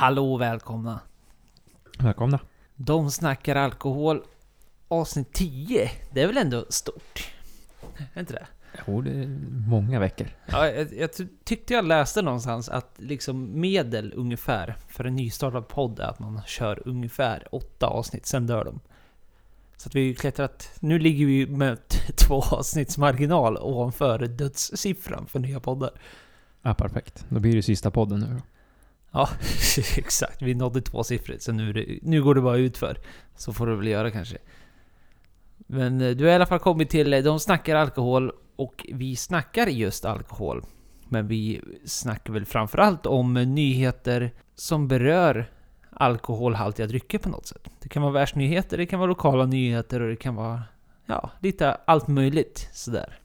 [0.00, 1.00] Hallå välkomna!
[1.98, 2.40] Välkomna.
[2.76, 4.22] De snackar alkohol
[4.88, 5.90] avsnitt 10.
[6.12, 7.32] Det är väl ändå stort?
[8.14, 8.46] Är inte det?
[8.86, 9.26] Jo, det är
[9.68, 10.26] många veckor.
[10.46, 15.68] Ja, jag, jag ty- tyckte jag läste någonstans att liksom medel ungefär för en nystartad
[15.68, 18.80] podd är att man kör ungefär åtta avsnitt, sen dör de.
[19.76, 20.70] Så att vi har ju klättrat...
[20.80, 21.78] Nu ligger vi med
[22.16, 25.90] två avsnitts marginal ovanför dödssiffran för nya poddar.
[26.62, 27.24] Ja, perfekt.
[27.28, 28.40] Då blir det sista podden nu då.
[29.12, 29.28] Ja,
[29.96, 30.42] exakt.
[30.42, 32.98] Vi nådde tvåsiffrigt, så nu, det, nu går det bara utför.
[33.36, 34.38] Så får du väl göra kanske.
[35.66, 39.16] Men eh, du har i alla fall kommit till eh, De snackar alkohol och vi
[39.16, 40.64] snackar just alkohol.
[41.08, 45.50] Men vi snackar väl framförallt om eh, nyheter som berör
[45.90, 47.68] alkoholhaltiga drycker på något sätt.
[47.80, 50.62] Det kan vara världsnyheter, det kan vara lokala nyheter och det kan vara
[51.06, 53.18] ja, lite allt möjligt sådär.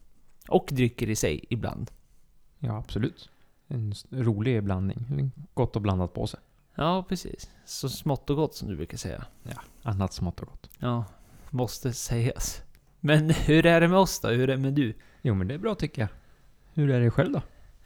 [0.47, 1.91] Och drycker i sig ibland.
[2.59, 3.29] Ja, absolut.
[3.67, 5.31] En rolig blandning.
[5.53, 6.39] Gott och blandat på sig.
[6.75, 7.49] Ja, precis.
[7.65, 9.25] Så smått och gott som du brukar säga.
[9.43, 10.69] Ja, annat smått och gott.
[10.79, 11.05] Ja,
[11.49, 12.61] måste sägas.
[12.99, 14.27] Men hur är det med oss då?
[14.27, 14.93] Hur är det med du?
[15.21, 16.09] Jo, men det är bra tycker jag.
[16.73, 17.41] Hur är det själv då?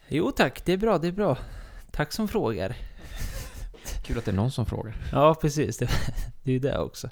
[0.08, 1.38] Jo tack, det är bra, det är bra.
[1.92, 2.76] Tack som frågar.
[4.06, 4.96] Kul att det är någon som frågar.
[5.12, 5.78] Ja, precis.
[5.78, 5.90] Det,
[6.44, 7.10] det är ju det också.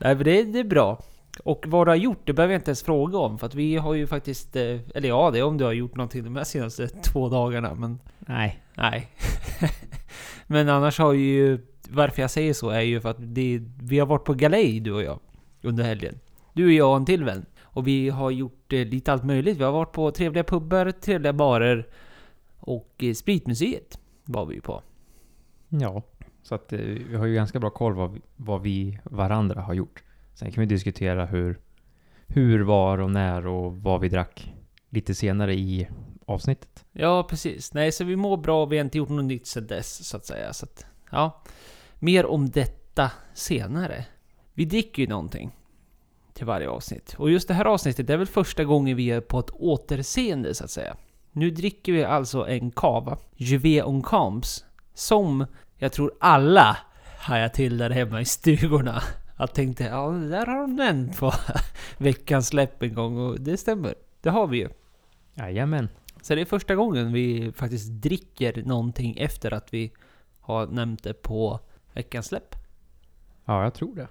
[0.00, 1.04] Nej, men det, det är bra.
[1.44, 3.38] Och vad du har gjort, det behöver jag inte ens fråga om.
[3.38, 4.56] För att vi har ju faktiskt...
[4.56, 7.74] eh, Eller ja, det är om du har gjort någonting de här senaste två dagarna,
[7.74, 7.98] men...
[8.18, 8.62] Nej.
[8.74, 9.10] Nej.
[10.46, 11.58] men annars har ju...
[11.90, 14.92] Varför jag säger så är ju för att det, vi har varit på galej, du
[14.92, 15.18] och jag,
[15.62, 16.14] under helgen.
[16.52, 17.46] Du och jag och en till vän.
[17.62, 19.56] Och vi har gjort eh, lite allt möjligt.
[19.58, 21.86] Vi har varit på trevliga pubbar, trevliga barer
[22.60, 24.82] och eh, Spritmuseet var vi ju på.
[25.68, 26.02] Ja.
[26.42, 30.02] Så att vi har ju ganska bra koll vad vi, vad vi varandra har gjort.
[30.38, 31.58] Sen kan vi diskutera hur,
[32.26, 34.54] hur, var och när och vad vi drack
[34.88, 35.88] lite senare i
[36.26, 36.84] avsnittet.
[36.92, 37.74] Ja, precis.
[37.74, 38.66] Nej, så vi mår bra.
[38.66, 40.52] Vi har inte gjort något nytt sedan dess, så att säga.
[40.52, 41.42] Så att, ja.
[41.98, 44.04] Mer om detta senare.
[44.54, 45.50] Vi dricker ju någonting
[46.32, 47.14] till varje avsnitt.
[47.18, 50.54] Och just det här avsnittet det är väl första gången vi är på ett återseende,
[50.54, 50.96] så att säga.
[51.32, 55.46] Nu dricker vi alltså en cava, Juvé on Camps, som
[55.76, 56.76] jag tror alla
[57.18, 59.02] hajar till där hemma i stugorna.
[59.38, 61.32] Jag tänkte, ja där har de nämnt på
[61.98, 63.94] veckans släpp en gång och det stämmer.
[64.20, 64.68] Det har vi ju.
[65.34, 65.88] Jajamän.
[66.22, 69.92] Så det är första gången vi faktiskt dricker någonting efter att vi
[70.40, 71.60] har nämnt det på
[71.92, 72.54] veckans släpp.
[73.44, 74.08] Ja, jag tror det.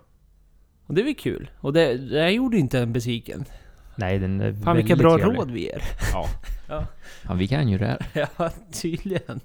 [0.85, 1.49] Och det är väl kul.
[1.59, 3.45] Och det, det här gjorde inte en besviken.
[3.95, 5.39] Nej, den är Fan vilka bra trevlig.
[5.39, 5.81] råd vi ger.
[6.13, 6.25] Ja.
[6.69, 6.85] Ja.
[7.27, 8.07] ja, vi kan ju det här.
[8.37, 9.39] ja, tydligen.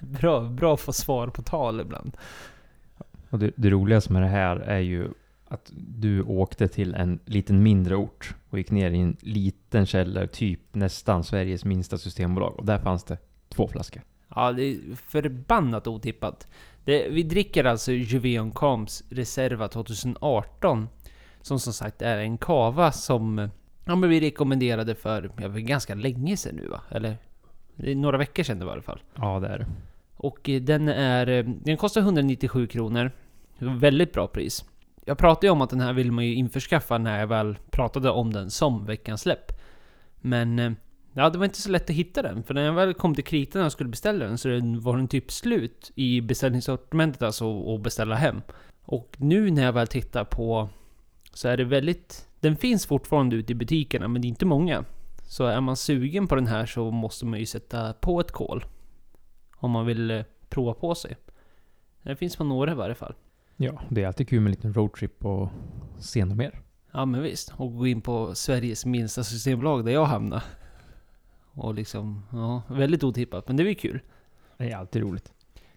[0.00, 2.16] Bra, bra att få svar på tal ibland.
[3.30, 5.08] Och det, det roligaste med det här är ju
[5.50, 10.26] att du åkte till en liten mindre ort och gick ner i en liten källare,
[10.26, 12.58] typ nästan Sveriges minsta systembolag.
[12.58, 13.18] Och där fanns det
[13.48, 14.02] två flaskor.
[14.34, 16.46] Ja, det är förbannat otippat.
[16.84, 20.88] Det, vi dricker alltså Juveon Camps Reserva 2018.
[21.42, 23.48] Som som sagt är en kava som
[23.84, 26.80] ja, men vi rekommenderade för ja, ganska länge sedan nu va?
[26.90, 27.16] Eller?
[27.76, 29.00] Det är några veckor sedan det var i alla fall.
[29.14, 29.66] Ja, det är det.
[30.16, 31.26] Och eh, den är...
[31.28, 33.10] eh, Den kostar 197 kronor.
[33.58, 34.64] Väldigt bra pris.
[35.10, 38.10] Jag pratade ju om att den här vill man ju införskaffa när jag väl pratade
[38.10, 39.52] om den som veckans släpp.
[40.20, 40.58] Men...
[40.58, 40.72] Eh,
[41.12, 42.42] ja, det var inte så lätt att hitta den.
[42.42, 44.48] För när jag väl kom till kritan och skulle beställa den så
[44.80, 48.42] var den typ slut i beställningssortimentet alltså att beställa hem.
[48.82, 50.68] Och nu när jag väl tittar på...
[51.32, 52.28] Så är det väldigt...
[52.40, 54.84] Den finns fortfarande ute i butikerna men det är inte många.
[55.22, 58.64] Så är man sugen på den här så måste man ju sätta på ett kol.
[59.56, 61.16] Om man vill eh, prova på sig.
[62.02, 63.14] Den finns på några i varje fall.
[63.62, 65.48] Ja, det är alltid kul med en liten roadtrip och
[65.98, 66.60] se något mer.
[66.92, 67.52] Ja men visst.
[67.56, 70.42] Och gå in på Sveriges minsta systembolag där jag hamnar.
[71.52, 73.48] Och liksom, ja, väldigt otippat.
[73.48, 74.00] Men det var ju kul.
[74.56, 75.32] Det är alltid roligt.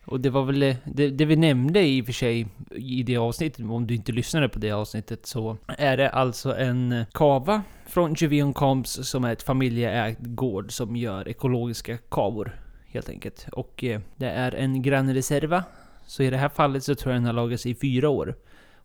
[0.05, 3.17] Och det var väl eh, det, det vi nämnde i och för sig i det
[3.17, 7.63] avsnittet, om du inte lyssnade på det avsnittet, så är det alltså en eh, kava
[7.85, 12.59] från Juveon Camps som är ett familjeägd gård som gör ekologiska kavor.
[12.85, 13.47] Helt enkelt.
[13.51, 15.63] Och eh, det är en Gran Reserva.
[16.05, 18.35] Så i det här fallet så tror jag den har lagrats i fyra år.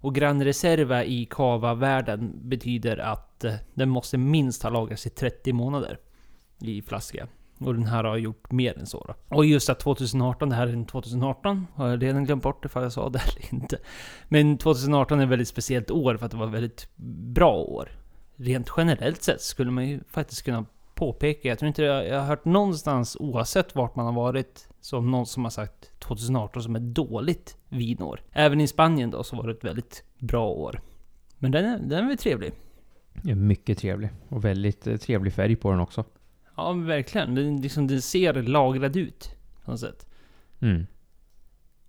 [0.00, 5.52] Och Gran Reserva i Cava-världen betyder att eh, den måste minst ha lagrats i 30
[5.52, 5.98] månader
[6.60, 7.28] i flaska.
[7.58, 9.36] Och den här har gjort mer än så då.
[9.36, 12.82] Och just att 2018, det här är en 2018, har jag redan glömt bort ifall
[12.82, 13.78] jag sa det eller inte.
[14.28, 16.88] Men 2018 är ett väldigt speciellt år för att det var ett väldigt
[17.34, 17.88] bra år.
[18.36, 21.48] Rent generellt sett skulle man ju faktiskt kunna påpeka.
[21.48, 25.26] Jag tror inte jag, jag har hört någonstans, oavsett vart man har varit, som någon
[25.26, 28.20] som har sagt 2018 som ett dåligt vinår.
[28.32, 30.80] Även i Spanien då så var det ett väldigt bra år.
[31.38, 32.52] Men den är, den är väl trevlig.
[33.24, 34.10] Är mycket trevlig.
[34.28, 36.04] Och väldigt eh, trevlig färg på den också.
[36.56, 37.34] Ja, verkligen.
[37.34, 39.30] Den, liksom, den ser lagrad ut.
[39.64, 40.06] På något sätt.
[40.60, 40.86] Mm.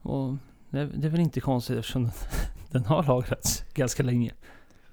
[0.02, 0.36] Och
[0.70, 2.14] det, det är väl inte konstigt eftersom den,
[2.72, 4.32] den har lagrats ganska länge.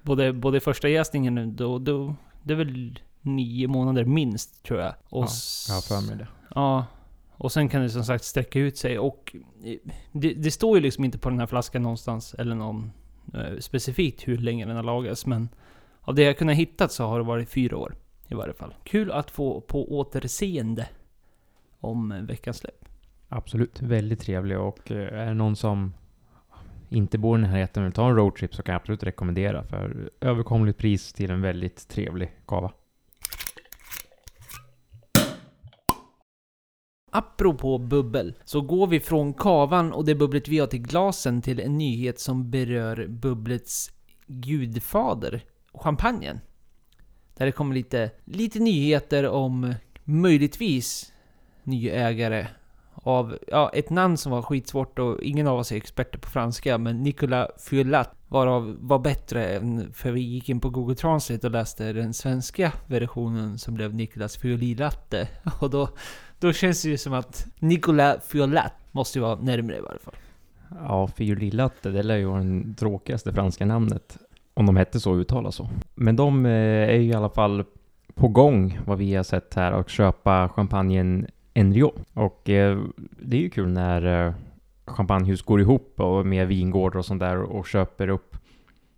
[0.01, 4.93] Både, både första jäsningen, då, då, det är väl nio månader minst tror jag.
[5.09, 5.29] Och Ja,
[5.67, 6.27] Jag har för mig det.
[6.55, 6.85] Ja,
[7.37, 9.77] och sen kan det som sagt sträcka ut sig och eh,
[10.11, 12.91] det, det står ju liksom inte på den här flaskan någonstans eller någon
[13.33, 15.49] eh, specifikt hur länge den har lagrats men
[16.01, 17.95] av det jag kunnat hitta så har det varit fyra år
[18.27, 18.75] i varje fall.
[18.83, 20.89] Kul att få på återseende
[21.79, 22.85] om veckans släpp.
[23.29, 25.93] Absolut, väldigt trevlig och eh, är det någon som
[26.89, 30.09] inte bor i närheten och vill ta en roadtrip så kan jag absolut rekommendera för
[30.21, 32.71] överkomligt pris till en väldigt trevlig kava.
[37.17, 41.59] Apropå bubbel, så går vi från kavan och det bubblet vi har till glasen till
[41.59, 43.91] en nyhet som berör bubblets
[44.27, 45.43] gudfader,
[45.73, 46.39] champagnen.
[47.37, 49.73] Där det kommer lite, lite nyheter om
[50.03, 51.13] möjligtvis
[51.63, 52.47] ny ägare
[52.93, 56.77] av ja, ett namn som var skitsvårt och ingen av oss är experter på franska,
[56.77, 61.53] men Nicolas Fiolat varav var bättre än, för vi gick in på Google Translate och
[61.53, 65.27] läste den svenska versionen som blev Nicolas Fiolilatte.
[65.59, 65.89] Och då,
[66.39, 70.15] då känns det ju som att Nicolas Fiolat måste ju vara närmare i varje fall.
[70.69, 74.17] Ja, Fiolilatte, det lär ju vara det tråkigaste franska namnet.
[74.53, 75.69] Om de hette så och uttalas så.
[75.95, 77.63] Men de eh, är ju i alla fall
[78.15, 81.93] på gång, vad vi har sett här, att köpa champagnen Enrio.
[82.13, 82.79] Och eh,
[83.19, 84.33] det är ju kul när eh,
[84.85, 88.37] champagnehus går ihop och med vingårdar och sånt där och köper upp.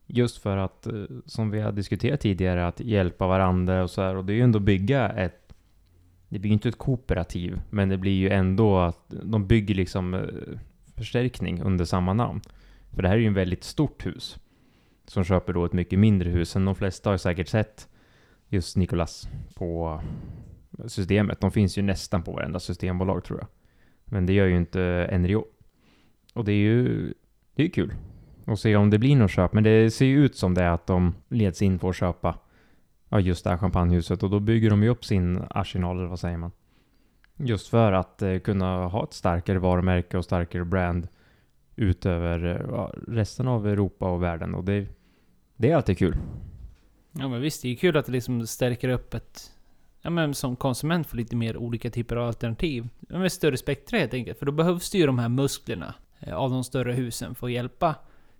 [0.08, 0.94] Just för att, eh,
[1.26, 4.16] som vi har diskuterat tidigare, att hjälpa varandra och så här.
[4.16, 5.49] Och det är ju ändå bygga ett
[6.30, 10.14] det blir ju inte ett kooperativ, men det blir ju ändå att de bygger liksom
[10.14, 10.22] eh,
[10.96, 12.42] förstärkning under samma namn.
[12.92, 14.40] För det här är ju en väldigt stort hus
[15.06, 16.50] som köper då ett mycket mindre hus.
[16.50, 17.88] Sen de flesta har säkert sett
[18.50, 20.02] just Nicolas på
[20.88, 21.42] systemet.
[21.42, 23.48] De finns ju nästan på varenda systembolag tror jag.
[24.06, 25.46] Men det gör ju inte Enrio.
[26.34, 27.14] Och det är ju
[27.56, 27.94] det är kul
[28.46, 29.54] att se om det blir något köp.
[29.54, 32.40] Men det ser ju ut som det är att de leds in på att köpa
[33.10, 36.20] ja, just det här champagnehuset och då bygger de ju upp sin arsenal, eller vad
[36.20, 36.52] säger man?
[37.38, 41.08] Just för att eh, kunna ha ett starkare varumärke och starkare brand
[41.76, 44.88] utöver eh, ja, resten av Europa och världen och det,
[45.56, 46.16] det är alltid kul.
[47.12, 49.52] Ja men visst, det är ju kul att det liksom stärker upp ett...
[50.02, 52.90] Ja men som konsument får lite mer olika typer av alternativ.
[53.00, 54.40] Med större spektra helt enkelt.
[54.40, 57.54] För då behövs det ju de här musklerna eh, av de större husen för att
[57.54, 57.96] hjälpa.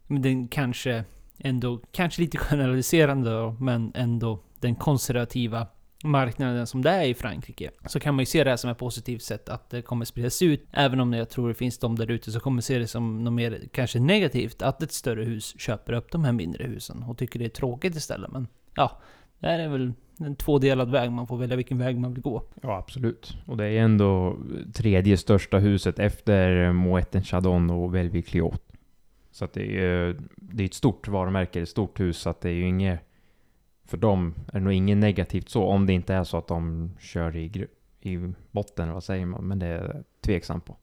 [0.08, 1.04] Men den kanske
[1.40, 5.68] ändå, kanske lite generaliserande då, men ändå den konservativa
[6.04, 7.72] marknaden som det är i Frankrike.
[7.86, 10.42] Så kan man ju se det här som ett positivt sätt att det kommer spridas
[10.42, 10.66] ut.
[10.72, 13.34] Även om jag tror det finns de där ute som kommer se det som något
[13.34, 14.62] mer kanske negativt.
[14.62, 17.96] Att ett större hus köper upp de här mindre husen och tycker det är tråkigt
[17.96, 18.32] istället.
[18.32, 19.00] Men ja,
[19.40, 21.12] det här är väl en tvådelad väg.
[21.12, 22.44] Man får välja vilken väg man vill gå.
[22.62, 23.38] Ja, absolut.
[23.46, 24.38] Och det är ändå
[24.74, 28.69] tredje största huset efter Moët Chardon och Velvi Cliot.
[29.32, 32.42] Så att det är ju det är ett stort varumärke, ett stort hus, så att
[32.42, 33.00] det är ju inget...
[33.86, 36.92] För dem är det nog inget negativt så, om det inte är så att de
[37.00, 37.68] kör i, gru-
[38.02, 39.48] i botten, vad säger man?
[39.48, 40.78] Men det är jag tveksam på.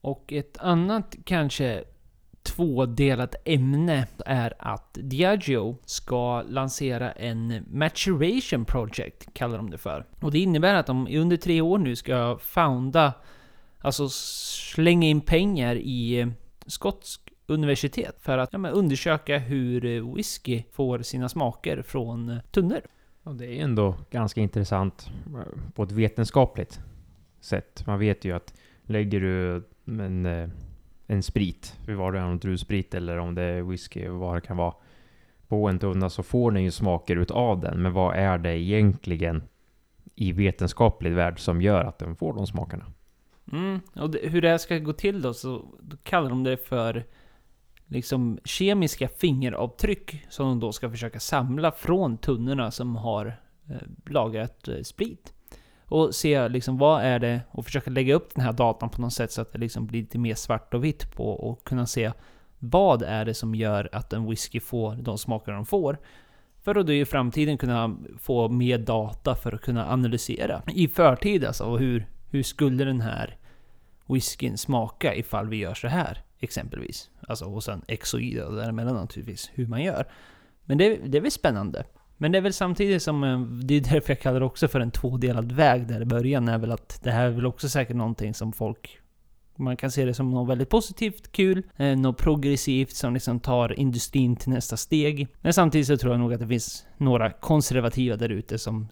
[0.00, 1.84] Och ett annat kanske
[2.42, 10.06] tvådelat ämne är att Diageo ska lansera en maturation project, kallar de det för.
[10.20, 13.12] Och det innebär att de under tre år nu ska founda,
[13.86, 16.28] alltså slänga in pengar i eh,
[16.66, 22.38] skotsk universitet för att ja, men undersöka hur eh, whisky får sina smaker från eh,
[22.50, 22.80] tunnor.
[23.22, 25.10] Och det är ändå ganska intressant
[25.74, 26.80] på ett vetenskapligt
[27.40, 27.86] sätt.
[27.86, 30.26] Man vet ju att lägger du en,
[31.06, 34.56] en sprit, hur var det om druvsprit eller om det är whisky, vad det kan
[34.56, 34.74] vara,
[35.48, 37.82] på en tunna så får den ju smaker utav den.
[37.82, 39.42] Men vad är det egentligen
[40.14, 42.84] i vetenskaplig värld som gör att den får de smakerna?
[43.52, 46.56] Mm, och det, hur det här ska gå till då, så då kallar de det
[46.56, 47.04] för
[47.86, 53.26] liksom kemiska fingeravtryck som de då ska försöka samla från tunnorna som har
[53.70, 53.76] eh,
[54.06, 55.32] lagrat eh, sprit.
[55.88, 59.12] Och se liksom vad är det, och försöka lägga upp den här datan på något
[59.12, 62.12] sätt så att det liksom blir lite mer svart och vitt på och kunna se
[62.58, 65.98] vad är det som gör att en whisky får de smaker de får.
[66.62, 71.44] För att då i framtiden kunna få mer data för att kunna analysera i förtid
[71.44, 73.36] alltså, hur, hur skulle den här
[74.06, 77.10] whiskyn smaka ifall vi gör så här exempelvis.
[77.28, 80.06] Alltså och sen X och däremellan naturligtvis, hur man gör.
[80.64, 81.84] Men det, det är väl spännande.
[82.16, 84.80] Men det är väl samtidigt som, eh, det är därför jag kallar det också för
[84.80, 87.96] en tvådelad väg där i början, är väl att det här är väl också säkert
[87.96, 89.00] någonting som folk
[89.58, 93.80] man kan se det som något väldigt positivt, kul, eh, något progressivt som liksom tar
[93.80, 95.28] industrin till nästa steg.
[95.40, 98.88] Men samtidigt så tror jag nog att det finns några konservativa där ute som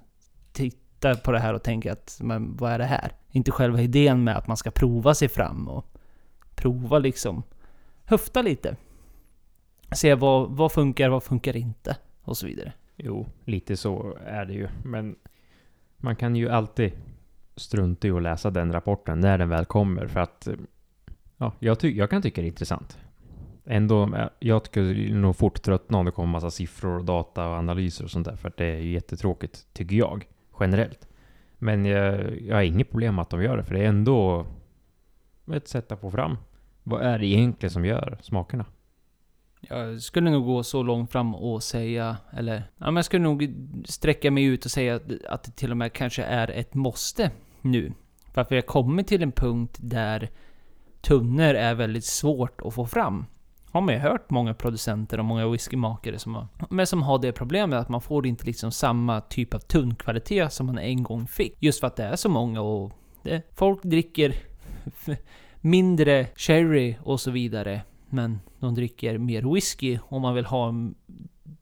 [1.05, 3.13] tittar på det här och tänker att men vad är det här?
[3.31, 5.85] Inte själva idén med att man ska prova sig fram och
[6.55, 7.43] prova liksom
[8.05, 8.77] höfta lite.
[9.93, 12.73] Se vad, vad funkar, vad funkar inte och så vidare.
[12.97, 14.69] Jo, lite så är det ju.
[14.85, 15.17] Men
[15.97, 16.93] man kan ju alltid
[17.57, 20.07] strunta i att läsa den rapporten när den väl kommer.
[20.07, 20.49] För att
[21.37, 22.99] ja, jag, ty- jag kan tycka det är intressant.
[23.67, 28.05] Ändå, jag tycker nog fort tröttna om det kommer massa siffror och data och analyser
[28.05, 28.37] och sånt där.
[28.37, 30.27] För att det är ju jättetråkigt, tycker jag,
[30.61, 31.09] generellt.
[31.59, 34.47] Men jag, jag har inget problem med att de gör det, för det är ändå
[35.53, 36.37] ett sätt att få fram
[36.83, 38.65] vad är det egentligen som gör smakerna.
[39.61, 43.55] Jag skulle nog gå så långt fram och säga, eller ja, men jag skulle nog
[43.85, 47.31] sträcka mig ut och säga att, att det till och med kanske är ett måste
[47.61, 47.93] nu.
[48.33, 50.31] För att vi har kommit till en punkt där
[51.01, 53.27] tunnor är väldigt svårt att få fram.
[53.75, 57.33] Har man ju hört många producenter och många whiskymakare som har, men som har det
[57.33, 61.57] problemet att man får inte liksom samma typ av tunnkvalitet som man en gång fick.
[61.61, 64.35] Just för att det är så många och det, folk dricker
[65.61, 67.81] mindre sherry och så vidare.
[68.09, 70.75] Men de dricker mer whisky om man vill ha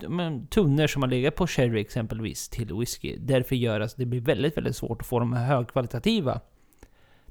[0.09, 3.17] men, tunnor som har legat på sherry exempelvis till whisky.
[3.21, 6.41] Därför gör att det blir väldigt, väldigt svårt att få de här högkvalitativa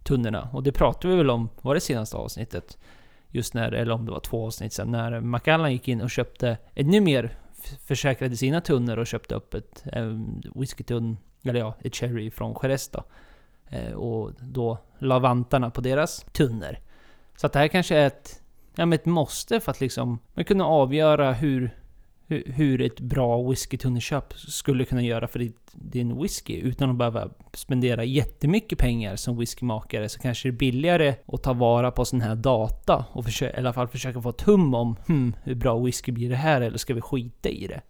[0.03, 0.49] tunnorna.
[0.53, 2.77] Och det pratade vi väl om, var det senaste avsnittet?
[3.31, 6.57] Just när, eller om det var två avsnitt sen, när McAllan gick in och köpte
[6.75, 7.37] ännu mer
[7.87, 12.89] försäkrade sina tunnor och köpte upp ett um, whiskytunn, eller ja, ett cherry från Jerez
[12.89, 13.03] då.
[13.69, 16.77] Eh, och då la vantarna på deras tunnor.
[17.35, 18.41] Så att det här kanske är ett,
[18.75, 21.75] ja, men ett måste för att liksom man kunna avgöra hur,
[22.31, 28.79] hur, ett bra whiskytunneköp skulle kunna göra för din whisky utan att behöva spendera jättemycket
[28.79, 33.05] pengar som whiskymakare så kanske det är billigare att ta vara på sån här data
[33.11, 36.29] och försöka, i alla fall försöka få ett hum om hmm, hur bra whisky blir
[36.29, 37.81] det här eller ska vi skita i det?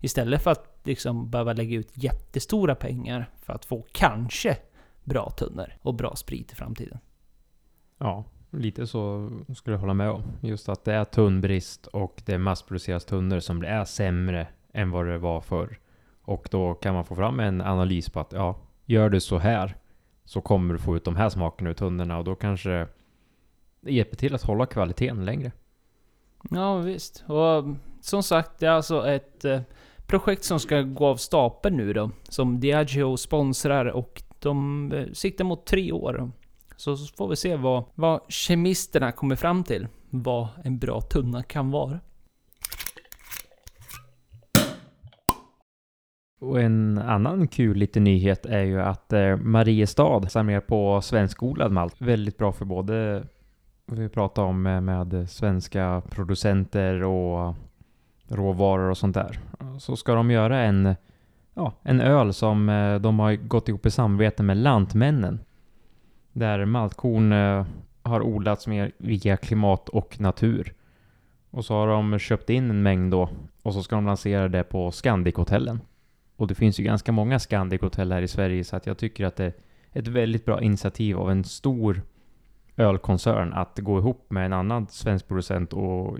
[0.00, 4.56] Istället för att liksom behöva lägga ut jättestora pengar för att få kanske
[5.04, 6.98] bra tunnor och bra sprit i framtiden.
[7.98, 10.22] Ja, lite så skulle jag hålla med om.
[10.40, 15.18] Just att det är tunnbrist och det massproduceras tunnor som är sämre än vad det
[15.18, 15.78] var förr.
[16.22, 19.76] Och då kan man få fram en analys på att ja, gör du så här
[20.24, 22.86] så kommer du få ut de här smakerna ur tunnorna och då kanske
[23.80, 25.52] det hjälper till att hålla kvaliteten längre.
[26.50, 27.24] Ja visst.
[27.26, 27.64] Och
[28.00, 29.60] som sagt, det är alltså ett eh,
[30.06, 32.10] projekt som ska gå av stapeln nu då.
[32.22, 36.30] Som Diageo sponsrar och de eh, siktar mot tre år.
[36.80, 39.88] Så får vi se vad, vad kemisterna kommer fram till.
[40.10, 42.00] Vad en bra tunna kan vara.
[46.40, 51.94] Och en annan kul liten nyhet är ju att eh, Mariestad samlar på svenskodlad malt.
[51.98, 53.26] Väldigt bra för både,
[53.86, 57.54] vi pratar om eh, med svenska producenter och
[58.28, 59.40] råvaror och sånt där.
[59.78, 60.94] Så ska de göra en,
[61.54, 65.40] ja, en öl som eh, de har gått ihop i samarbete med Lantmännen.
[66.32, 67.66] Där maltkorn eh,
[68.02, 70.74] har odlats mer via klimat och natur.
[71.50, 73.28] Och så har de köpt in en mängd då
[73.62, 75.80] och så ska de lansera det på Scandic-hotellen.
[76.36, 79.36] Och det finns ju ganska många Scandic-hotell här i Sverige så att jag tycker att
[79.36, 79.54] det är
[79.92, 82.02] ett väldigt bra initiativ av en stor
[82.76, 86.18] ölkoncern att gå ihop med en annan svensk producent och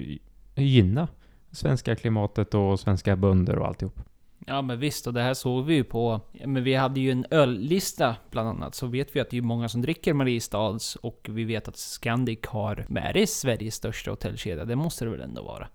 [0.55, 1.09] gynna
[1.51, 4.01] svenska klimatet och svenska bönder och alltihop.
[4.47, 6.21] Ja men visst, och det här såg vi ju på...
[6.45, 9.69] Men vi hade ju en öllista bland annat, så vet vi att det är många
[9.69, 12.87] som dricker Mariestads och vi vet att Scandic har...
[12.89, 14.65] Men är det Sveriges största hotellkedja?
[14.65, 15.69] Det måste det väl ändå vara?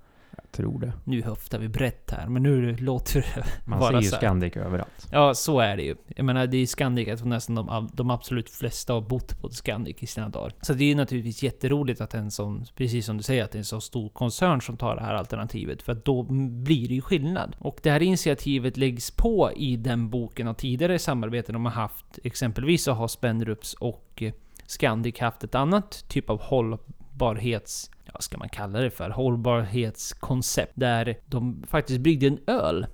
[0.55, 0.93] Tror det.
[1.03, 4.21] Nu höftar vi brett här, men nu låter det Man vara ser ju så här.
[4.21, 5.07] Scandic överallt.
[5.11, 5.95] Ja, så är det ju.
[6.15, 9.49] Jag menar, det är Scandic, jag tror nästan de, de absolut flesta har bott på
[9.49, 10.53] Scandic i sina dagar.
[10.61, 13.57] Så det är ju naturligtvis jätteroligt att en sån, precis som du säger, att det
[13.57, 15.81] är en så stor koncern som tar det här alternativet.
[15.81, 16.23] För att då
[16.63, 17.55] blir det ju skillnad.
[17.59, 22.19] Och det här initiativet läggs på i den boken av tidigare samarbeten de har haft.
[22.23, 24.33] Exempelvis så har Spendrups och eh,
[24.65, 29.09] Scandic haft ett annat typ av hållbarhets vad ska man kalla det för?
[29.09, 30.71] Hållbarhetskoncept.
[30.75, 32.87] Där de faktiskt byggde en öl.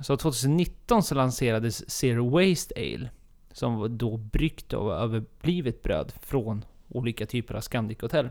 [0.00, 3.10] Så 2019 så lanserades Zero Waste Ale.
[3.52, 8.28] Som var då bryggt av överblivet bröd från olika typer av Scandic Hotel.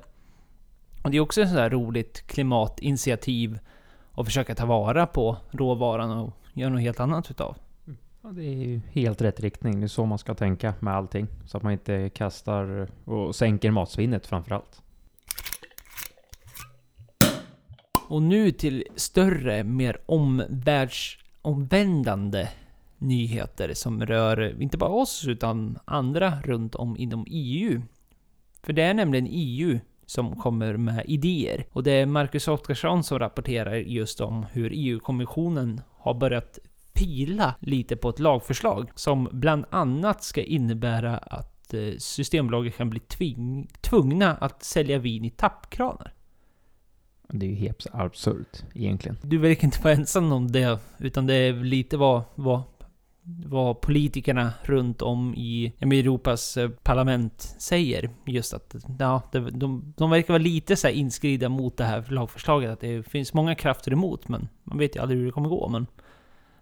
[1.03, 3.59] Och det är också ett sådär roligt klimatinitiativ
[4.11, 7.57] att försöka ta vara på råvaran och göra något helt annat utav.
[8.21, 9.79] Ja, det är ju helt rätt riktning.
[9.79, 11.27] Det är så man ska tänka med allting.
[11.45, 14.81] Så att man inte kastar och sänker matsvinnet framförallt.
[18.09, 22.47] Och nu till större, mer omvärldsomvändande
[22.97, 27.81] nyheter som rör inte bara oss utan andra runt om inom EU.
[28.63, 31.65] För det är nämligen EU som kommer med idéer.
[31.71, 36.59] Och det är Marcus Oskarsson som rapporterar just om hur EU-kommissionen har börjat
[36.93, 42.99] pila lite på ett lagförslag som bland annat ska innebära att eh, Systembolaget kan bli
[42.99, 46.13] tving, tvungna att sälja vin i tappkranar.
[47.29, 49.17] Det är ju helt absurt egentligen.
[49.21, 52.61] Du verkar inte vara ensam om det, utan det är lite vad, vad,
[53.45, 58.09] vad politikerna runt om i Europas eh, parlament säger.
[58.25, 62.71] Just att ja, de, de, de verkar vara lite så inskrida mot det här lagförslaget.
[62.71, 65.69] Att det finns många krafter emot, men man vet ju aldrig hur det kommer gå.
[65.69, 65.87] Men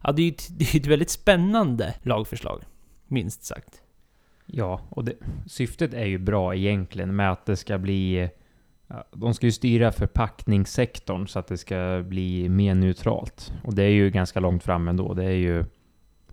[0.02, 2.64] ja, det är ju ett, det är ett väldigt spännande lagförslag,
[3.08, 3.82] minst sagt.
[4.46, 5.14] Ja, och det,
[5.48, 8.30] syftet är ju bra egentligen med att det ska bli
[8.88, 13.54] ja, De ska ju styra förpackningssektorn så att det ska bli mer neutralt.
[13.64, 15.14] Och det är ju ganska långt fram ändå.
[15.14, 15.66] Det är ju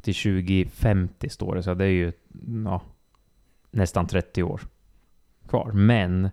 [0.00, 2.12] till 2050 står det, så det är ju
[2.64, 2.82] ja,
[3.70, 4.60] nästan 30 år
[5.48, 5.72] kvar.
[5.72, 6.30] Men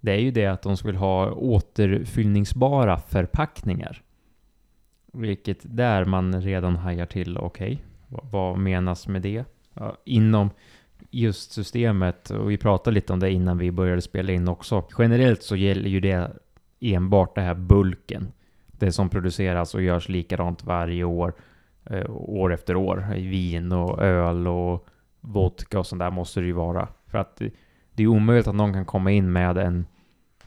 [0.00, 4.02] det är ju det att de skulle ha återfyllningsbara förpackningar.
[5.12, 9.44] Vilket där man redan hajar till, okej, vad, vad menas med det?
[9.74, 10.50] Ja, inom
[11.10, 14.84] just systemet, och vi pratade lite om det innan vi började spela in också.
[14.98, 16.30] Generellt så gäller ju det
[16.80, 18.32] enbart det här bulken.
[18.66, 21.32] Det som produceras och görs likadant varje år,
[21.84, 23.06] eh, år efter år.
[23.16, 24.86] Vin och öl och
[25.20, 26.88] vodka och sånt där måste det ju vara.
[27.06, 27.50] För att det,
[27.92, 29.86] det är omöjligt att någon kan komma in med en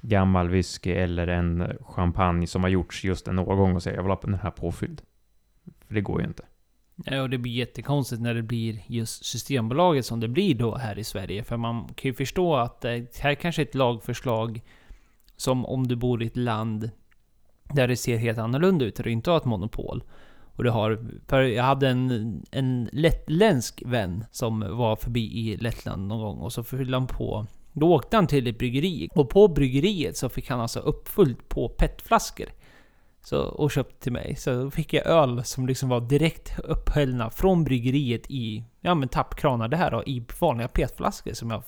[0.01, 4.11] gammal whisky eller en champagne som har gjorts just en årgång och säga jag vill
[4.11, 5.01] ha den här påfylld.
[5.87, 6.43] För det går ju inte.
[6.95, 10.99] Ja, och det blir jättekonstigt när det blir just Systembolaget som det blir då här
[10.99, 11.43] i Sverige.
[11.43, 14.61] För man kan ju förstå att det här kanske är ett lagförslag
[15.37, 16.89] som om du bor i ett land
[17.73, 20.03] där det ser helt annorlunda ut, där du inte har ett monopol.
[20.55, 26.07] Och du har, för jag hade en, en lettländsk vän som var förbi i Lettland
[26.07, 27.45] någon gång och så fyllde han på
[27.77, 31.69] då åkte han till ett bryggeri och på bryggeriet så fick han alltså uppfullt på
[31.69, 32.47] petflaskor.
[33.25, 34.35] Så, och köpte till mig.
[34.35, 39.09] Så då fick jag öl som liksom var direkt upphällna från bryggeriet i, ja men
[39.09, 41.63] tappkranar det här då, i vanliga petflaskor som jag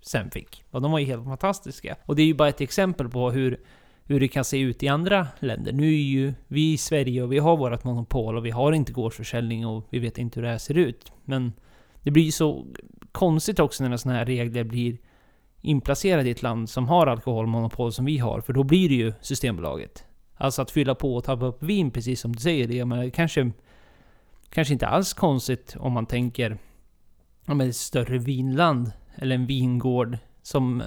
[0.00, 0.64] sen fick.
[0.70, 1.96] Och de var ju helt fantastiska.
[2.04, 3.60] Och det är ju bara ett exempel på hur,
[4.04, 5.72] hur det kan se ut i andra länder.
[5.72, 8.92] Nu är ju vi i Sverige och vi har vårt monopol och vi har inte
[8.92, 11.12] gårdsförsäljning och vi vet inte hur det här ser ut.
[11.24, 11.52] Men
[12.02, 12.66] det blir ju så
[13.12, 14.96] konstigt också när sådana här regler blir
[15.62, 19.12] inplacerade i ett land som har alkoholmonopol som vi har, för då blir det ju
[19.20, 20.04] Systembolaget.
[20.38, 22.68] Alltså att fylla på och tappa upp vin, precis som du säger.
[22.68, 23.50] Det, men kanske,
[24.50, 26.58] kanske inte alls konstigt om man tänker
[27.46, 30.86] om ett större vinland, eller en vingård som eh,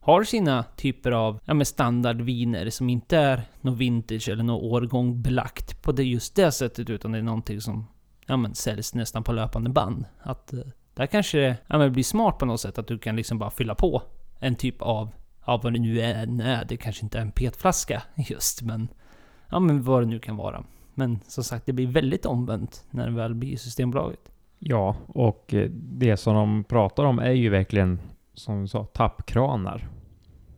[0.00, 5.82] har sina typer av ja, standardviner som inte är något vintage eller någon årgång belagt
[5.82, 7.86] på det just det sättet, utan det är någonting som
[8.26, 10.04] ja, men säljs nästan på löpande band.
[10.22, 10.60] Att eh,
[10.94, 13.50] där kanske det ja, men blir smart på något sätt, att du kan liksom bara
[13.50, 14.02] fylla på
[14.38, 15.10] en typ av,
[15.46, 18.88] ja vad det nu än är, det kanske inte är en petflaska just, men
[19.50, 20.64] ja men vad det nu kan vara.
[20.94, 24.32] Men som sagt, det blir väldigt omvänt när det väl blir Systembolaget.
[24.58, 28.00] Ja, och eh, det som de pratar om är ju verkligen,
[28.34, 29.88] som du sa, tappkranar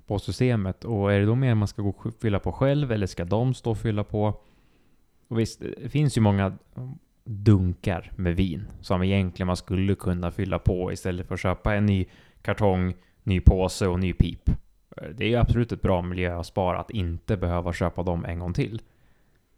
[0.07, 0.85] på systemet.
[0.85, 3.55] Och är det då mer man ska gå och fylla på själv, eller ska de
[3.55, 4.41] stå och fylla på?
[5.29, 6.45] Och visst, eh, det finns ju många
[6.77, 6.91] mm,
[7.25, 11.87] dunkar med vin som egentligen man skulle kunna fylla på istället för att köpa en
[11.87, 12.07] ny
[12.43, 14.51] kartong, ny påse och ny pip.
[15.15, 18.83] Det är ju absolut ett bra miljöspar att inte behöva köpa dem en gång till.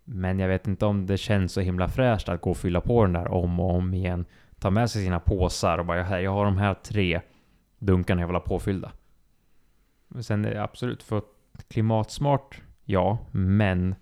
[0.05, 3.03] Men jag vet inte om det känns så himla fräscht att gå och fylla på
[3.03, 4.24] den där om och om igen.
[4.59, 7.20] Ta med sig sina påsar och bara här, jag har de här tre
[7.79, 8.92] dunkarna jag vill ha påfyllda.
[10.09, 11.22] Men sen är det absolut för
[11.68, 13.94] klimatsmart, ja, men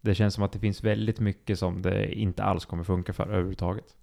[0.00, 3.24] det känns som att det finns väldigt mycket som det inte alls kommer funka för
[3.24, 3.96] överhuvudtaget.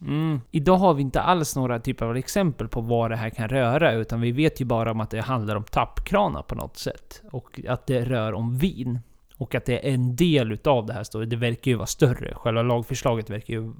[0.00, 0.40] Mm.
[0.50, 3.92] Idag har vi inte alls några typer av exempel på vad det här kan röra,
[3.92, 7.22] utan vi vet ju bara om att det handlar om tappkranar på något sätt.
[7.30, 9.00] Och att det rör om vin.
[9.38, 12.34] Och att det är en del utav det här står det verkar ju vara större.
[12.34, 13.72] Själva lagförslaget verkar ju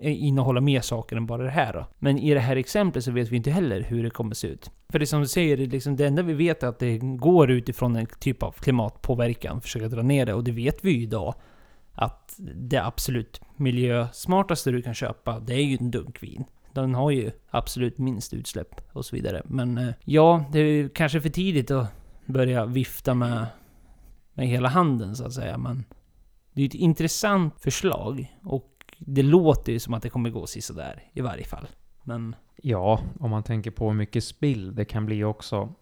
[0.00, 1.86] innehålla mer saker än bara det här då.
[1.98, 4.70] Men i det här exemplet så vet vi inte heller hur det kommer se ut.
[4.88, 7.50] För det som du säger, det, liksom, det enda vi vet är att det går
[7.50, 10.34] utifrån en typ av klimatpåverkan, försöka dra ner det.
[10.34, 11.34] Och det vet vi ju idag.
[11.96, 16.44] Att det absolut miljösmartaste du kan köpa, det är ju en dunkvin.
[16.72, 19.42] Den har ju absolut minst utsläpp och så vidare.
[19.44, 21.92] Men eh, ja, det är kanske för tidigt att
[22.26, 23.46] börja vifta med,
[24.34, 25.58] med hela handen så att säga.
[25.58, 25.84] Men
[26.52, 28.36] det är ju ett intressant förslag.
[28.42, 31.66] Och det låter ju som att det kommer gå sådär i varje fall.
[32.02, 35.74] Men Ja, om man tänker på hur mycket spill det kan bli också.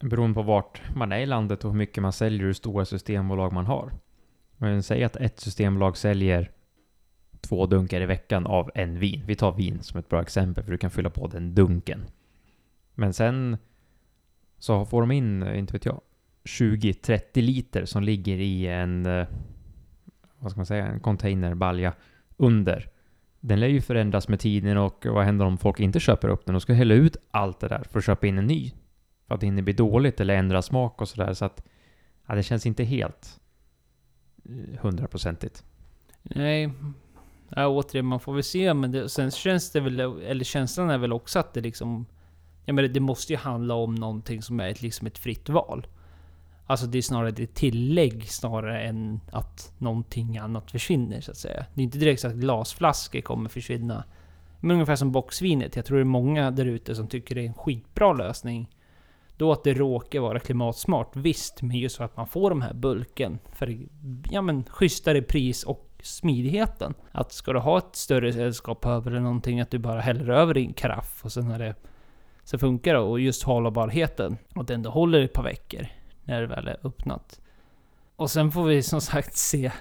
[0.00, 2.84] Beroende på vart man är i landet och hur mycket man säljer och hur stora
[2.84, 3.92] systembolag man har.
[4.62, 6.50] Men säg att ett systembolag säljer
[7.40, 9.22] två dunkar i veckan av en vin.
[9.26, 12.04] Vi tar vin som ett bra exempel, för du kan fylla på den dunken.
[12.94, 13.56] Men sen
[14.58, 16.00] så får de in, inte vet jag,
[16.44, 19.26] 20-30 liter som ligger i en, eh,
[20.38, 21.94] vad ska man säga, en containerbalja
[22.36, 22.88] under.
[23.40, 26.54] Den lär ju förändras med tiden och vad händer om folk inte köper upp den
[26.54, 28.72] och ska hälla ut allt det där för att köpa in en ny?
[29.26, 31.32] För att det inte blir dåligt eller ändra smak och sådär.
[31.32, 31.64] Så att
[32.26, 33.38] ja, det känns inte helt
[34.80, 35.64] hundraprocentigt.
[36.22, 36.72] Nej.
[37.48, 38.74] Ja, återigen, man får väl se.
[38.74, 42.06] Men det, sen känns det väl, eller känslan är väl också att det liksom...
[42.64, 45.86] Jag menar, det måste ju handla om någonting som är ett, liksom ett fritt val.
[46.66, 51.66] Alltså det är snarare ett tillägg snarare än att någonting annat försvinner så att säga.
[51.74, 54.04] Det är inte direkt så att glasflaskor kommer försvinna.
[54.60, 55.76] Men ungefär som boxvinet.
[55.76, 58.68] Jag tror det är många där ute som tycker det är en skitbra lösning.
[59.42, 61.62] Då att det råkar vara klimatsmart, visst.
[61.62, 63.78] Men just för att man får de här bulken för
[64.30, 66.94] ja, men, schysstare pris och smidigheten.
[67.12, 70.54] Att ska du ha ett större sällskap över eller någonting, att du bara häller över
[70.54, 71.74] din karaff och sen är det
[72.44, 73.00] så funkar det.
[73.00, 74.38] Och just hållbarheten.
[74.54, 75.86] Att det ändå håller ett par veckor
[76.24, 77.40] när det väl är öppnat.
[78.16, 79.72] Och sen får vi som sagt se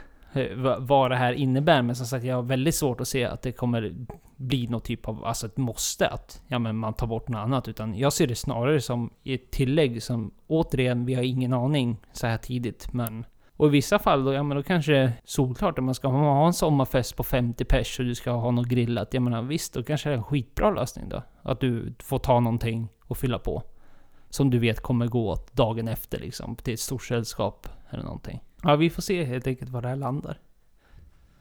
[0.80, 1.82] vad det här innebär.
[1.82, 3.94] Men som sagt, jag har väldigt svårt att se att det kommer
[4.36, 7.67] bli något typ av, alltså ett måste att ja, men man tar bort något annat.
[7.67, 12.28] Utan jag ser det snarare som ett tillägg som återigen, vi har ingen aning så
[12.28, 12.94] här tidigt.
[12.94, 13.26] Men
[13.58, 16.08] och i vissa fall då, ja men då kanske det är solklart om man ska
[16.08, 19.13] ha en sommarfest på 50 pers och du ska ha något grillat.
[19.13, 21.24] Jag menar visst, då kanske det är en skitbra lösning då.
[21.41, 23.63] Att du får ta någonting och fylla på
[24.30, 28.41] som du vet kommer gå åt dagen efter liksom, till ett stort sällskap eller någonting.
[28.63, 30.38] Ja, vi får se helt enkelt var det här landar.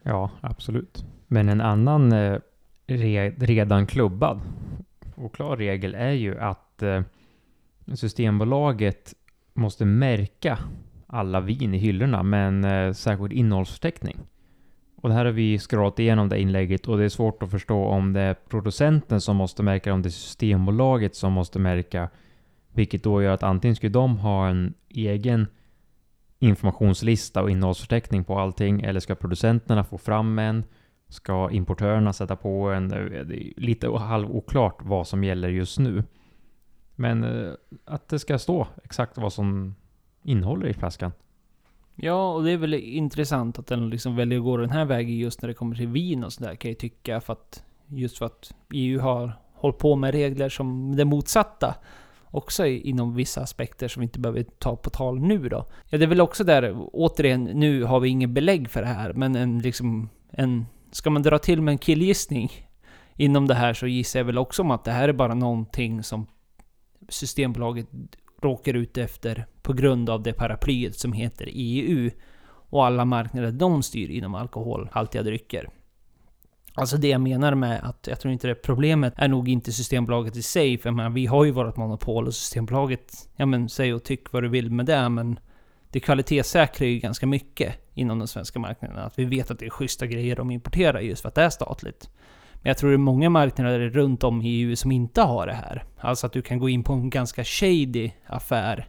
[0.03, 1.05] Ja, absolut.
[1.27, 2.39] Men en annan eh,
[2.87, 4.41] re redan klubbad
[5.15, 7.03] och klar regel är ju att eh,
[7.95, 9.15] Systembolaget
[9.55, 10.59] måste märka
[11.07, 14.17] alla vin i hyllorna med en eh, särskild innehållsförteckning.
[14.97, 17.85] Och det här har vi scrollat igenom det inlägget och det är svårt att förstå
[17.85, 22.09] om det är producenten som måste märka, om det är Systembolaget som måste märka
[22.73, 25.47] vilket då gör att antingen skulle de ha en egen
[26.41, 30.65] informationslista och innehållsförteckning på allting, eller ska producenterna få fram en?
[31.09, 32.89] Ska importörerna sätta på en?
[32.89, 36.05] Det är lite halvoklart vad som gäller just nu.
[36.97, 37.53] Men eh,
[37.85, 39.75] att det ska stå exakt vad som
[40.23, 41.13] innehåller i flaskan.
[41.95, 45.17] Ja, och det är väl intressant att den liksom väljer att gå den här vägen
[45.17, 47.21] just när det kommer till vin och sådär kan jag tycka.
[47.21, 51.75] För att, just för att EU har hållit på med regler som det motsatta
[52.31, 55.67] också inom vissa aspekter som vi inte behöver ta på tal nu då.
[55.89, 59.13] Ja, det är väl också där, återigen, nu har vi ingen belägg för det här,
[59.13, 62.51] men en liksom, en, ska man dra till med en killgissning
[63.17, 66.03] inom det här så gissar jag väl också om att det här är bara någonting
[66.03, 66.27] som
[67.09, 67.87] Systembolaget
[68.43, 72.11] råkar ut efter på grund av det paraplyet som heter EU
[72.71, 75.69] och alla marknader de styr inom alkoholhaltiga drycker.
[76.75, 80.37] Alltså det jag menar med att jag tror inte det problemet är nog inte Systembolaget
[80.37, 83.95] i sig, för jag menar, vi har ju vårt monopol och Systembolaget, ja men säg
[83.95, 85.39] och tyck vad du vill med det, men
[85.91, 88.99] det kvalitetssäkrar ju ganska mycket inom den svenska marknaden.
[88.99, 91.51] Att vi vet att det är schyssta grejer de importerar just för att det är
[91.51, 92.11] statligt.
[92.63, 95.53] Men jag tror det är många marknader runt om i EU som inte har det
[95.53, 95.85] här.
[95.99, 98.89] Alltså att du kan gå in på en ganska shady affär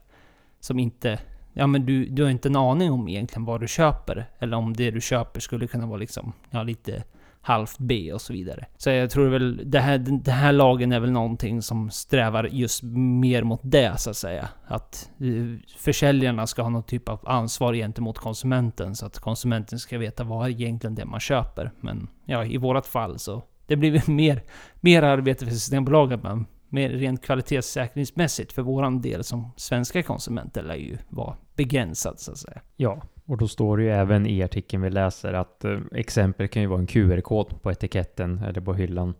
[0.59, 1.19] som inte...
[1.53, 4.29] Ja men du, du har inte en aning om egentligen vad du köper.
[4.39, 7.03] Eller om det du köper skulle kunna vara liksom, ja lite
[7.41, 8.65] halvt B och så vidare.
[8.77, 12.84] Så jag tror väl, det här, den här lagen är väl någonting som strävar just
[12.84, 14.49] mer mot det så att säga.
[14.67, 19.97] Att eh, försäljarna ska ha någon typ av ansvar gentemot konsumenten så att konsumenten ska
[19.97, 21.71] veta vad är egentligen det man köper.
[21.80, 24.43] Men ja, i vårat fall så det blir mer,
[24.80, 30.75] mer arbete för Systembolaget men mer rent kvalitetssäkringsmässigt för våran del som svenska konsumenter lär
[30.75, 32.62] ju vara begränsad så att säga.
[32.75, 36.61] Ja, och då står det ju även i artikeln vi läser att eh, exempel kan
[36.61, 39.13] ju vara en QR-kod på etiketten eller på hyllan.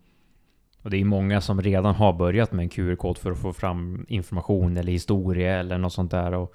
[0.82, 4.06] Och det är många som redan har börjat med en QR-kod för att få fram
[4.08, 6.34] information eller historia eller något sånt där.
[6.34, 6.54] Och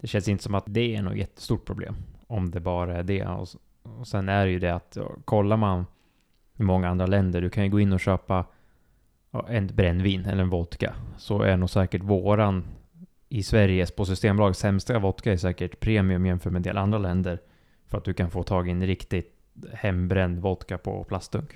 [0.00, 1.96] det känns inte som att det är något jättestort problem.
[2.26, 3.26] Om det bara är det.
[3.26, 3.48] Och,
[3.82, 5.86] och sen är det ju det att ja, kollar man
[6.56, 8.44] i många andra länder, du kan ju gå in och köpa
[9.48, 10.94] en brännvin eller en vodka.
[11.18, 12.64] Så är nog säkert våran
[13.28, 17.40] i Sverige på Systembolaget sämsta vodka är säkert premium jämfört med en del andra länder.
[17.86, 19.34] För att du kan få tag i en riktigt
[19.72, 21.50] hembränd vodka på plastdunk.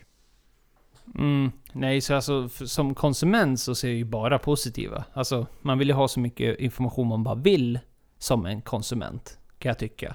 [1.19, 5.05] Mm, nej, så alltså som konsument så ser jag ju bara positiva.
[5.13, 7.79] Alltså, man vill ju ha så mycket information man bara vill
[8.19, 10.15] som en konsument, kan jag tycka.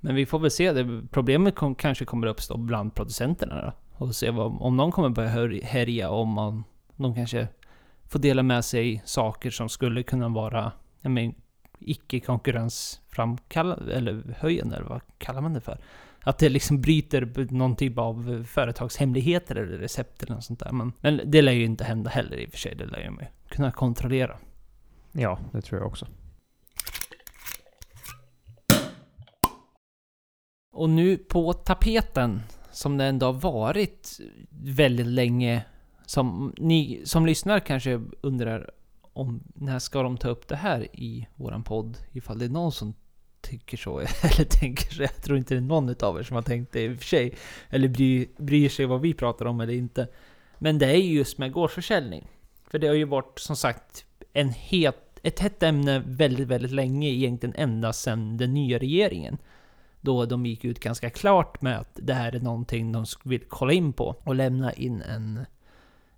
[0.00, 0.72] Men vi får väl se.
[0.72, 3.72] Det, problemet kom, kanske kommer uppstå bland producenterna då.
[4.04, 5.28] Och se vad, om de kommer börja
[5.64, 6.64] härja om man,
[6.96, 7.48] de kanske
[8.10, 11.34] få dela med sig saker som skulle kunna vara men,
[11.78, 15.78] icke konkurrensframkallande, eller höjande, eller vad kallar man det för?
[16.22, 20.72] Att det liksom bryter någon typ av företagshemligheter eller recept eller något sånt där.
[20.72, 22.74] Men, men det lär ju inte hända heller i och för sig.
[22.74, 24.36] Det lär ju man kunna kontrollera.
[25.12, 26.06] Ja, det tror jag också.
[30.72, 32.42] Och nu på tapeten
[32.72, 34.20] som det ändå har varit
[34.50, 35.64] väldigt länge.
[36.10, 38.70] Som ni som lyssnar kanske undrar
[39.12, 41.98] om när ska de ta upp det här i våran podd?
[42.12, 42.94] Ifall det är någon som
[43.40, 45.02] tycker så, eller tänker så.
[45.02, 47.04] Jag tror inte det är någon av er som har tänkt det i och för
[47.04, 47.34] sig.
[47.68, 50.08] Eller bryr, bryr sig vad vi pratar om eller inte.
[50.58, 52.26] Men det är ju just med gårdsförsäljning.
[52.70, 57.08] För det har ju varit som sagt en het, ett hett ämne väldigt, väldigt länge.
[57.08, 59.38] Egentligen ända sedan den nya regeringen.
[60.00, 63.72] Då de gick ut ganska klart med att det här är någonting de vill kolla
[63.72, 65.46] in på och lämna in en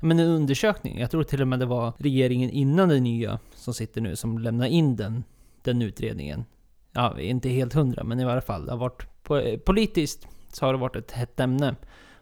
[0.03, 0.99] men en undersökning.
[0.99, 4.39] Jag tror till och med det var regeringen innan den nya som sitter nu som
[4.39, 5.25] lämnade in den,
[5.63, 6.45] den utredningen.
[6.93, 8.67] Ja, inte helt hundra, men i varje fall.
[8.67, 9.07] Det har varit
[9.65, 11.75] politiskt så har det varit ett hett ämne.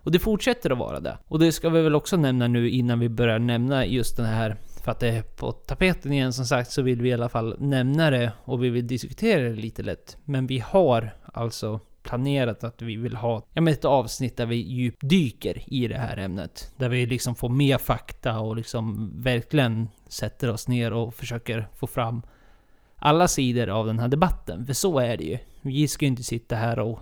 [0.02, 1.18] Och det fortsätter att vara det.
[1.28, 4.56] Och det ska vi väl också nämna nu innan vi börjar nämna just den här
[4.84, 7.56] för att det är på tapeten igen som sagt så vill vi i alla fall
[7.58, 10.16] nämna det och vi vill diskutera det lite lätt.
[10.24, 14.56] Men vi har alltså planerat att vi vill ha ja, men ett avsnitt där vi
[14.56, 16.72] djupdyker i det här ämnet.
[16.76, 21.86] Där vi liksom får mer fakta och liksom verkligen sätter oss ner och försöker få
[21.86, 22.22] fram
[22.96, 24.66] alla sidor av den här debatten.
[24.66, 25.38] För så är det ju.
[25.62, 27.00] Vi ska ju inte sitta här och...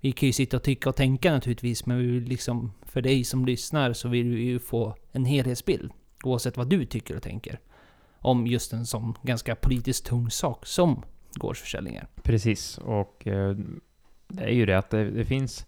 [0.00, 2.72] Vi kan ju sitta och tycka och tänka naturligtvis, men vi vill liksom...
[2.82, 5.92] För dig som lyssnar så vill vi ju få en helhetsbild.
[6.24, 7.60] Oavsett vad du tycker och tänker.
[8.18, 11.02] Om just en sån ganska politiskt tung sak som
[11.34, 12.08] gårdsförsäljningar.
[12.22, 13.56] Precis, och eh,
[14.32, 15.66] det är ju det att det, det, finns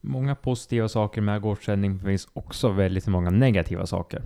[0.00, 4.22] många positiva saker med gårdsförsäljning, men det finns också väldigt många negativa saker.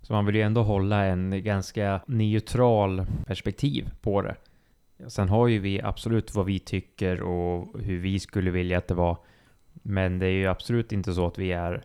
[0.00, 4.36] Så man vill ju ändå hålla en ganska neutral perspektiv på det.
[5.08, 8.94] Sen har ju vi absolut vad vi tycker och hur vi skulle vilja att det
[8.94, 9.16] var.
[9.72, 11.84] Men det är ju absolut inte så att vi är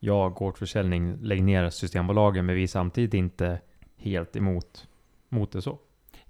[0.00, 3.60] ja, gårdsförsäljning, lägg ner Systembolagen, men vi är samtidigt inte
[3.96, 4.88] helt emot
[5.28, 5.78] mot det så.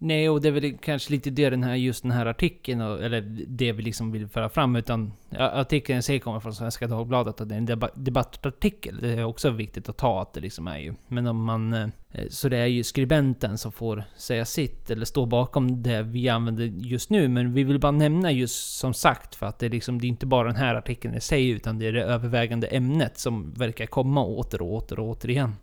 [0.00, 3.20] Nej, och det är väl kanske lite det den här, just den här artikeln, eller
[3.46, 7.46] det vi liksom vill föra fram, utan artikeln i sig kommer från Svenska Dagbladet och
[7.46, 8.98] det är en debattartikel.
[9.00, 10.94] Det är också viktigt att ta att det liksom är ju.
[11.08, 11.74] Men om man...
[11.74, 11.88] Eh,
[12.30, 16.64] så det är ju skribenten som får säga sitt, eller stå bakom det vi använder
[16.64, 17.28] just nu.
[17.28, 20.08] Men vi vill bara nämna just som sagt, för att det är liksom, det är
[20.08, 23.86] inte bara den här artikeln i sig, utan det är det övervägande ämnet som verkar
[23.86, 25.54] komma åter och åter och åter igen.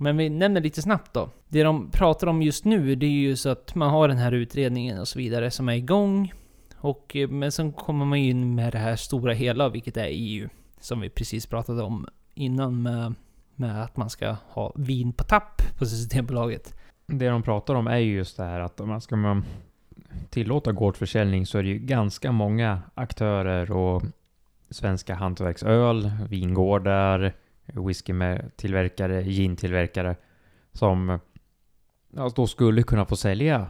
[0.00, 1.30] Men vi nämner lite snabbt då.
[1.48, 4.32] Det de pratar om just nu, det är ju så att man har den här
[4.32, 6.32] utredningen och så vidare som är igång.
[6.76, 10.48] Och, eh, men sen kommer man in med det här stora hela, vilket är EU.
[10.80, 13.14] Som vi precis pratade om innan med,
[13.54, 16.74] med att man ska ha vin på tapp på Systembolaget.
[17.06, 19.42] Det de pratar om är ju just det här att om man ska
[20.30, 24.02] tillåta gårdsförsäljning så är det ju ganska många aktörer och
[24.70, 27.34] svenska hantverksöl, vingårdar,
[27.74, 30.16] whiskytillverkare, gin-tillverkare
[30.72, 31.18] som
[32.10, 33.66] ja, då skulle kunna få sälja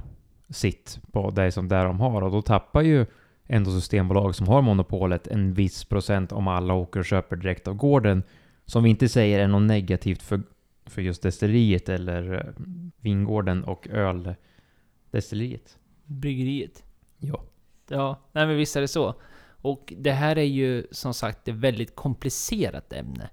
[0.49, 3.07] sitt på det som där de har och då tappar ju
[3.47, 7.75] ändå Systembolag som har monopolet en viss procent om alla åker och köper direkt av
[7.75, 8.23] gården.
[8.65, 10.43] Som vi inte säger är något negativt för,
[10.87, 12.65] för just destilleriet eller eh,
[13.01, 15.79] vingården och öldestilleriet.
[16.05, 16.85] Bryggeriet.
[17.19, 17.45] Ja.
[17.89, 19.15] Ja, nej men visst är det så.
[19.61, 23.31] Och det här är ju som sagt ett väldigt komplicerat ämne.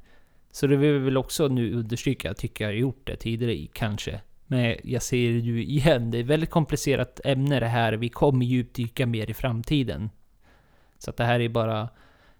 [0.55, 3.67] Så det vill vi väl också nu understryka, jag tycker jag har gjort det tidigare
[3.73, 4.21] kanske.
[4.47, 7.93] Men jag ser det ju igen, det är ett väldigt komplicerat ämne det här.
[7.93, 10.09] Vi kommer djupdyka mer i framtiden.
[10.97, 11.89] Så att det här är bara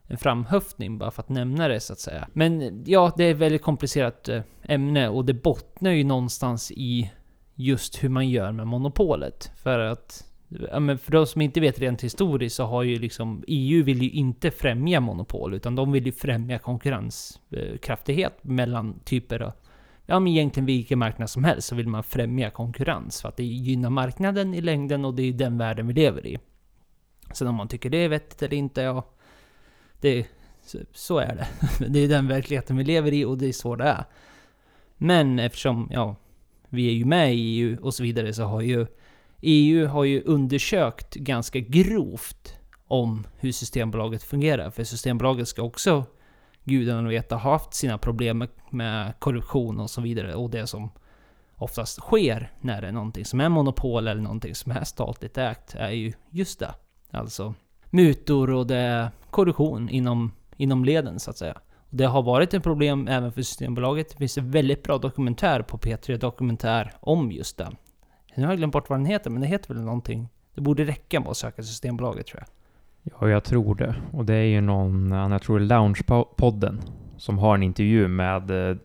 [0.08, 2.28] en framhöftning bara för att nämna det så att säga.
[2.34, 7.12] Men ja, det är ett väldigt komplicerat eh, ämne och det bottnar ju någonstans i
[7.56, 9.52] just hur man gör med monopolet.
[9.56, 13.44] För att Ja, men för de som inte vet rent historiskt så har ju liksom
[13.48, 19.52] EU vill ju inte främja monopol utan de vill ju främja konkurrenskraftighet mellan typer av
[20.06, 23.44] Ja men egentligen vilken marknad som helst så vill man främja konkurrens för att det
[23.44, 26.38] gynnar marknaden i längden och det är den världen vi lever i.
[27.34, 29.06] Sen om man tycker det är vettigt eller inte, ja...
[30.02, 30.28] Det,
[30.66, 31.48] så, så är det.
[31.90, 34.06] Det är den verkligheten vi lever i och det är så det är.
[34.98, 36.16] Men eftersom, ja,
[36.70, 38.88] vi är ju med i EU och så vidare så har ju
[39.42, 42.54] EU har ju undersökt ganska grovt
[42.88, 44.70] om hur Systembolaget fungerar.
[44.70, 46.06] För Systembolaget ska också,
[46.64, 50.36] gudarna veta, ha haft sina problem med korruption och så vidare.
[50.36, 50.90] Och det som
[51.56, 55.76] oftast sker när det är någonting som är monopol eller någonting som är statligt ägt
[55.76, 56.76] är ju just det.
[57.12, 57.54] Alltså
[57.90, 61.58] mutor och det är korruption inom, inom leden så att säga.
[61.78, 64.10] Och det har varit ett problem även för Systembolaget.
[64.10, 67.72] Det finns en väldigt bra dokumentär på P3 Dokumentär om just det.
[68.36, 70.30] Nu har jag glömt bort vad den heter, men det heter väl någonting.
[70.56, 72.48] Det borde räcka med att söka Systembolaget tror jag.
[73.22, 73.96] Ja, jag tror det.
[74.12, 76.82] Och det är ju någon, jag tror Loungepodden,
[77.18, 78.78] som har en intervju med eh,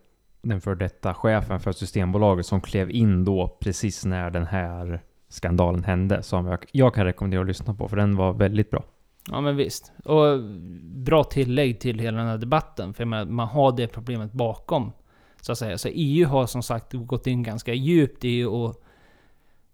[0.43, 5.85] den för detta chefen för Systembolaget som klev in då precis när den här skandalen
[5.85, 6.23] hände.
[6.23, 8.85] Som jag, jag kan rekommendera att lyssna på, för den var väldigt bra.
[9.31, 9.93] Ja men visst.
[10.05, 10.43] Och
[10.83, 12.95] bra tillägg till hela den här debatten.
[12.95, 14.93] För jag menar, man har det problemet bakom.
[15.41, 15.79] Så att säga.
[15.79, 18.83] Så EU har som sagt gått in ganska djupt i och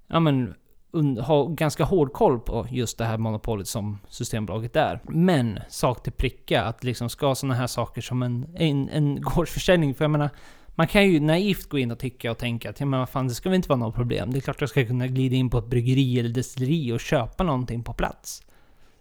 [0.07, 0.55] ja men
[1.21, 5.01] ha ganska hård koll på just det här monopolet som Systembolaget är.
[5.05, 9.95] Men, sak till pricka, att liksom ska sådana här saker som en, en, en gårdsförsäljning,
[9.95, 10.31] för jag menar,
[10.75, 13.29] man kan ju naivt gå in och tycka och tänka att ja, men vad fan,
[13.29, 14.31] det ska väl inte vara något problem.
[14.31, 17.45] Det är klart jag ska kunna glida in på ett bryggeri eller destilleri och köpa
[17.45, 18.42] någonting på plats.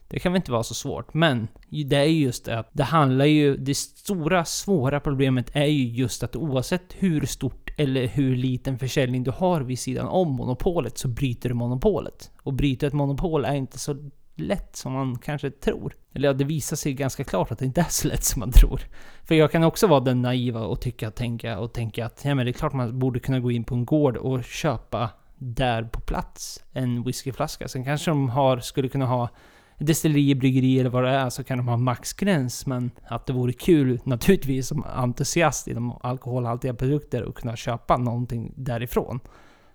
[0.08, 3.26] Det kan väl inte vara så svårt, men det är just det att det handlar
[3.26, 3.58] ju...
[3.58, 9.24] Det stora, svåra problemet är ju just att oavsett hur stort eller hur liten försäljning
[9.24, 12.32] du har vid sidan om monopolet så bryter du monopolet.
[12.44, 15.94] Och bryta ett monopol är inte så lätt som man kanske tror.
[16.14, 18.52] Eller ja, det visar sig ganska klart att det inte är så lätt som man
[18.52, 18.82] tror.
[19.24, 22.46] För jag kan också vara den naiva och tycka, tänka och tänka att ja, men
[22.46, 26.00] det är klart man borde kunna gå in på en gård och köpa där på
[26.00, 27.68] plats en whiskyflaska.
[27.68, 29.30] Sen kanske de har, skulle kunna ha
[29.78, 32.66] destilleri, bryggeri eller vad det är så kan de ha maxgräns.
[32.66, 38.54] Men att det vore kul naturligtvis som entusiast inom alkoholhaltiga produkter att kunna köpa någonting
[38.58, 39.20] därifrån.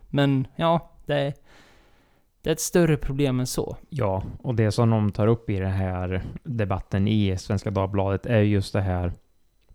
[0.09, 1.35] Men ja, det är,
[2.43, 3.77] det är ett större problem än så.
[3.89, 8.41] Ja, och det som de tar upp i den här debatten i Svenska Dagbladet är
[8.41, 9.13] just det här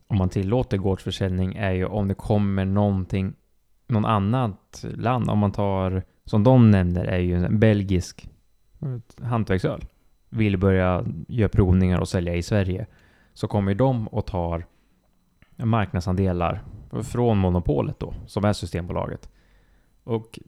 [0.08, 3.34] om man tillåter gårdsförsäljning är ju om det kommer någonting,
[3.88, 8.30] någon annat land, om man tar, som de nämner, är ju en belgisk
[8.82, 9.86] eh, hantverksöl
[10.36, 12.86] vill börja göra provningar och sälja i Sverige
[13.34, 14.66] så kommer de och tar
[15.56, 16.64] marknadsandelar
[17.04, 19.30] från monopolet då, som är Systembolaget.
[20.04, 20.40] Och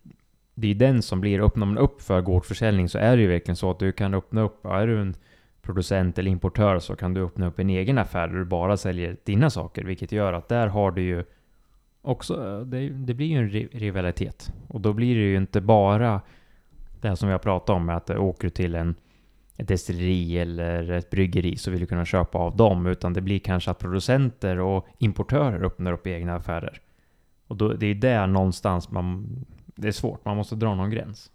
[0.55, 3.55] det är den som blir, öppnar man upp för gårdsförsäljning så är det ju verkligen
[3.55, 5.15] så att du kan öppna upp, är du en
[5.61, 9.17] producent eller importör så kan du öppna upp en egen affär där du bara säljer
[9.23, 11.23] dina saker, vilket gör att där har du ju
[12.01, 14.53] också, det, det blir ju en rivalitet.
[14.67, 16.21] Och då blir det ju inte bara
[17.01, 18.95] det här som vi har pratat om, att du åker till en
[19.57, 23.39] ett destilleri eller ett bryggeri så vill du kunna köpa av dem, utan det blir
[23.39, 26.81] kanske att producenter och importörer öppnar upp egna affärer.
[27.47, 29.27] Och då, det är där någonstans man...
[29.75, 31.31] Det är svårt, man måste dra någon gräns.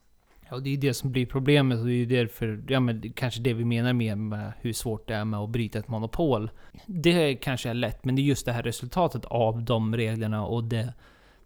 [0.50, 3.52] Ja, det är det som blir problemet och det är därför, ja men kanske det
[3.54, 6.50] vi menar med, med hur svårt det är med att bryta ett monopol.
[6.86, 10.64] Det kanske är lätt, men det är just det här resultatet av de reglerna och
[10.64, 10.94] det,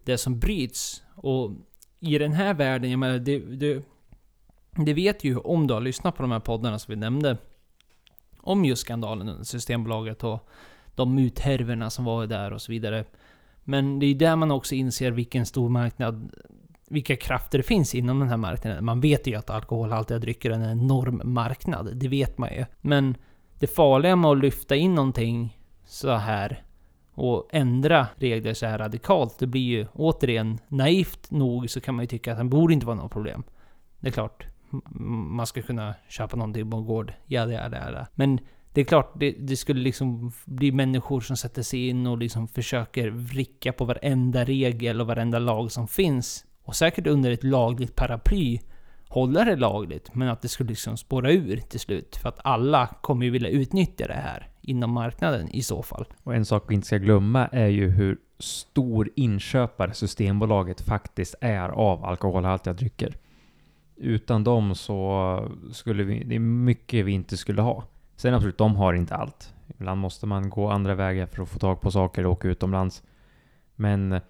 [0.03, 1.03] det som bryts.
[1.15, 1.51] Och
[1.99, 3.83] i den här världen, jag menar, det, det
[4.85, 7.37] det vet ju om du har lyssnat på de här poddarna som vi nämnde.
[8.41, 10.49] Om just skandalen under Systembolaget och
[10.95, 13.05] de muthärvorna som var där och så vidare.
[13.63, 16.31] Men det är ju där man också inser vilken stor marknad,
[16.89, 18.85] vilka krafter det finns inom den här marknaden.
[18.85, 22.65] Man vet ju att alkoholhaltiga drycker är en enorm marknad, det vet man ju.
[22.81, 23.15] Men
[23.59, 26.63] det farliga med att lyfta in någonting så här
[27.13, 32.03] och ändra regler så här radikalt, det blir ju återigen naivt nog så kan man
[32.03, 33.43] ju tycka att det borde inte vara något problem.
[33.99, 37.13] Det är klart, man ska kunna köpa någonting på en gård.
[37.25, 38.07] Ja, det är det.
[38.15, 38.39] Men
[38.73, 42.47] det är klart, det, det, skulle liksom bli människor som sätter sig in och liksom
[42.47, 46.45] försöker vricka på varenda regel och varenda lag som finns.
[46.63, 48.59] Och säkert under ett lagligt paraply
[49.07, 52.15] hålla det lagligt, men att det skulle liksom spåra ur till slut.
[52.15, 56.05] För att alla kommer ju vilja utnyttja det här inom marknaden i så fall.
[56.23, 61.69] Och en sak vi inte ska glömma är ju hur stor inköpare Systembolaget faktiskt är
[61.69, 63.13] av alkoholhaltiga drycker.
[63.97, 67.83] Utan dem så skulle vi, det är mycket vi inte skulle ha.
[68.15, 69.53] Sen absolut, de har inte allt.
[69.67, 73.03] Ibland måste man gå andra vägar för att få tag på saker och åka utomlands.
[73.75, 74.21] Men eh,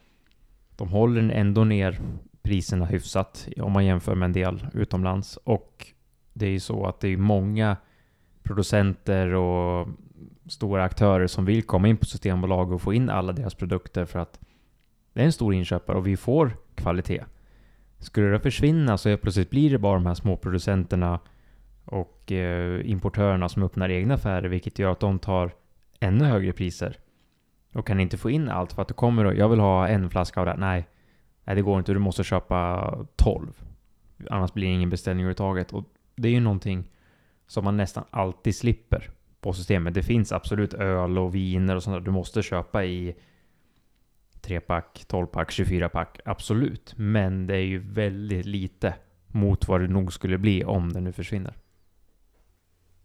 [0.76, 2.00] de håller ändå ner
[2.42, 5.38] priserna hyfsat om man jämför med en del utomlands.
[5.38, 5.88] Och
[6.34, 7.78] det är ju så att det är många
[8.44, 9.88] producenter och
[10.48, 14.20] stora aktörer som vill komma in på Systembolag och få in alla deras produkter för
[14.20, 14.40] att
[15.14, 17.24] det är en stor inköpare och vi får kvalitet.
[18.00, 21.20] Skulle det försvinna så plötsligt blir det bara de här småproducenterna
[21.86, 25.52] och eh, importörerna som öppnar egna affärer, vilket gör att de tar
[26.00, 26.98] ännu högre priser.
[27.74, 30.10] Och kan inte få in allt för att det kommer och jag vill ha en
[30.10, 30.88] flaska av det Nej,
[31.44, 31.94] nej det går inte.
[31.94, 33.48] Du måste köpa 12.
[34.30, 35.74] Annars blir det ingen beställning överhuvudtaget.
[35.74, 35.84] Och
[36.16, 36.90] det är ju någonting
[37.48, 39.10] som man nästan alltid slipper
[39.42, 39.94] på systemet.
[39.94, 43.16] Det finns absolut öl och viner och sånt där du måste köpa i
[44.48, 46.94] 3-pack, 12-pack, 24-pack, absolut.
[46.98, 48.94] Men det är ju väldigt lite
[49.28, 51.54] mot vad det nog skulle bli om det nu försvinner.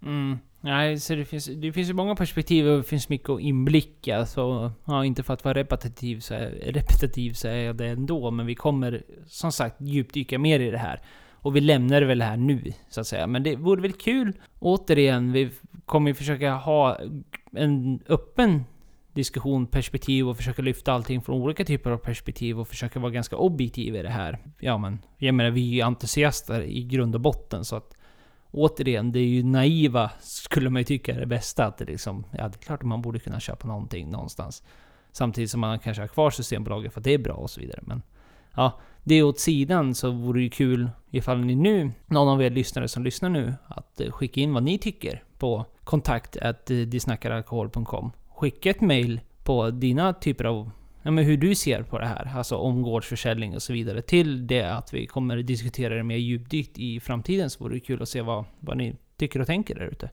[0.02, 0.38] Mm.
[0.60, 4.26] Nej, så det finns, det finns ju många perspektiv och det finns mycket att inblicka.
[4.26, 8.30] Så, ja, inte för att vara repetitiv så, är, repetitiv så är jag det ändå.
[8.30, 11.00] Men vi kommer som sagt djupdyka mer i det här.
[11.32, 13.26] Och vi lämnar det väl här nu, så att säga.
[13.26, 15.50] Men det vore väl kul, återigen, vi
[15.84, 16.98] kommer ju försöka ha
[17.52, 18.64] en öppen
[19.12, 23.36] diskussion, perspektiv och försöka lyfta allting från olika typer av perspektiv och försöka vara ganska
[23.36, 24.38] objektiv i det här.
[24.58, 27.96] Ja men, jag menar vi är ju entusiaster i grund och botten så att
[28.50, 31.64] återigen, det är ju naiva, skulle man ju tycka är det bästa.
[31.64, 34.62] Att det liksom, ja det är klart att man borde kunna köpa någonting någonstans.
[35.12, 37.80] Samtidigt som man kanske har kvar Systembolaget för att det är bra och så vidare.
[37.82, 38.02] Men
[38.56, 42.50] ja, det åt sidan så vore det ju kul ifall ni nu, någon av er
[42.50, 46.36] lyssnare som lyssnar nu, att skicka in vad ni tycker på kontakt
[46.66, 48.12] disnackaralkohol.com.
[48.42, 50.70] Skicka ett mail på dina typer av
[51.02, 54.62] ja, men hur du ser på det här, alltså omgårdsförsäljning och så vidare, till det
[54.62, 58.22] att vi kommer diskutera det mer djupdykt i framtiden, så vore det kul att se
[58.22, 60.10] vad, vad ni tycker och tänker där ute.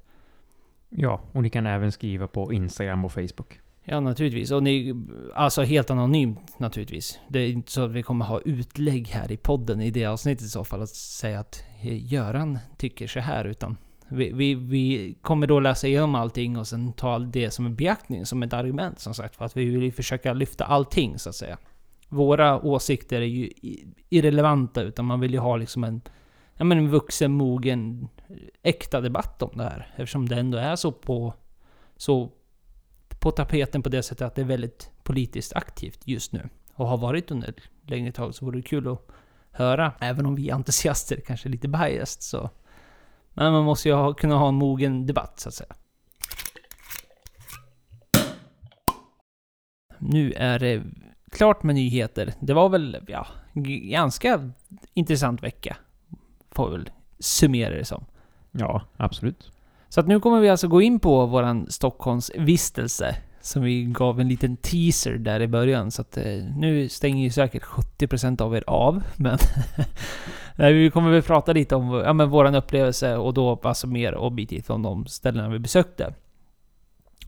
[0.90, 3.60] Ja, och ni kan även skriva på Instagram och Facebook.
[3.84, 4.52] Ja, naturligtvis.
[4.52, 4.96] Och ni,
[5.36, 7.20] alltså helt anonymt naturligtvis.
[7.28, 10.46] Det är inte så att vi kommer ha utlägg här i podden i det avsnittet
[10.46, 13.78] i så fall, att säga att Göran tycker så här, utan
[14.10, 18.26] vi, vi, vi, kommer då läsa igenom allting och sen ta det som en beaktning,
[18.26, 19.36] som ett argument som sagt.
[19.36, 21.58] För att vi vill försöka lyfta allting så att säga.
[22.10, 23.50] Våra åsikter är ju
[24.10, 26.02] irrelevanta, utan man vill ju ha liksom en,
[26.56, 28.08] ja men en vuxen, mogen,
[28.64, 29.94] äkta debatt om det här.
[29.96, 31.34] Eftersom det ändå är så på,
[31.98, 32.32] så
[33.20, 36.50] på tapeten på det sättet att det är väldigt politiskt aktivt just nu.
[36.74, 39.08] Och har varit under ett längre tag, så vore det kul att
[39.52, 39.94] höra.
[40.00, 42.50] Även om vi entusiaster kanske är lite biased så
[43.44, 45.76] men man måste ju ha, kunna ha en mogen debatt så att säga.
[49.98, 50.84] Nu är det
[51.32, 52.34] klart med nyheter.
[52.40, 54.52] Det var väl, ja, ganska
[54.94, 55.78] intressant vecka.
[56.52, 58.06] Får vi väl summera det som.
[58.52, 59.52] Ja, absolut.
[59.90, 64.20] Så att nu kommer vi alltså gå in på våran Stockholms vistelse som vi gav
[64.20, 65.92] en liten teaser där i början.
[65.92, 66.24] Så att eh,
[66.56, 69.04] nu stänger ju säkert 70% av er av.
[69.16, 69.38] Men
[70.56, 74.70] vi kommer väl prata lite om ja, men våran upplevelse och då alltså mer objektivt
[74.70, 76.14] om de ställena vi besökte.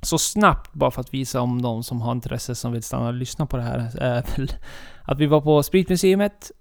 [0.01, 3.13] Så snabbt, bara för att visa om de som har intresse som vill stanna och
[3.13, 4.51] lyssna på det här, är väl
[5.03, 6.51] att vi var på Spritmuseet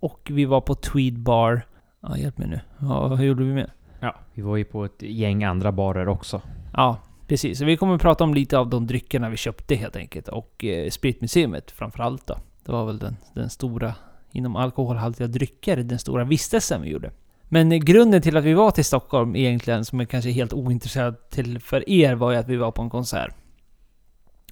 [0.00, 1.62] och vi var på Tweed Bar.
[2.00, 2.60] Ja, hjälp mig nu.
[2.78, 3.70] Ja, hur gjorde vi med?
[4.00, 6.40] Ja, vi var ju på ett gäng andra barer också.
[6.72, 6.98] Ja,
[7.30, 7.58] precis.
[7.58, 10.28] Så vi kommer att prata om lite av de dryckerna vi köpte helt enkelt.
[10.28, 12.38] Och eh, Spritmuseet framförallt då.
[12.64, 13.94] Det var väl den, den stora
[14.32, 17.10] inom alkoholhaltiga drycker, den stora vistelsen vi gjorde.
[17.44, 21.60] Men grunden till att vi var till Stockholm egentligen, som är kanske helt ointresserad till
[21.60, 23.34] för er, var ju att vi var på en konsert.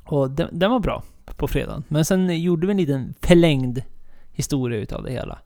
[0.04, 1.02] Och den, den var bra
[1.36, 1.84] på fredagen.
[1.88, 3.82] Men sen gjorde vi en liten förlängd
[4.32, 5.38] historia utav det hela.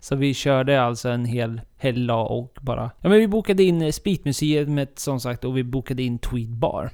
[0.00, 2.90] Så vi körde alltså en hel helg och bara...
[3.00, 6.90] Ja men vi bokade in Spritmuseet som sagt och vi bokade in Tweed Bar.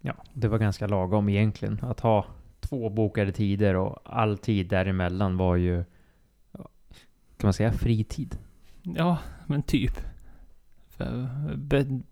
[0.00, 2.26] Ja, det var ganska lagom egentligen att ha
[2.60, 5.84] två bokade tider och all tid däremellan var ju,
[7.36, 8.38] kan man säga fritid?
[8.82, 10.00] Ja, men typ.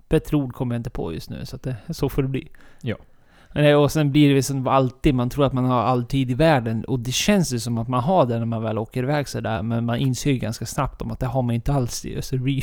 [0.08, 2.48] bättre ord kommer jag inte på just nu, så att det, så får det bli.
[2.82, 2.96] Ja.
[3.54, 6.84] Och sen blir det som alltid, man tror att man har all tid i världen
[6.84, 9.62] och det känns ju som att man har det när man väl åker iväg sådär.
[9.62, 12.06] Men man inser ju ganska snabbt om att det har man inte alls.
[12.16, 12.60] Alltså, så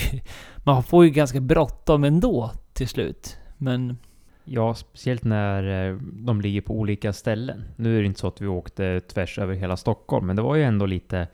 [0.63, 3.37] man får ju ganska bråttom ändå till slut.
[3.57, 3.97] Men
[4.49, 7.63] Ja, speciellt när eh, de ligger på olika ställen.
[7.75, 10.55] Nu är det inte så att vi åkte tvärs över hela Stockholm, men det var
[10.55, 11.27] ju ändå lite...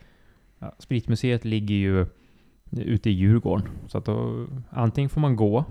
[0.60, 2.06] Ja, Spritmuseet ligger ju
[2.72, 5.66] ute i Djurgården, så att då, antingen får man gå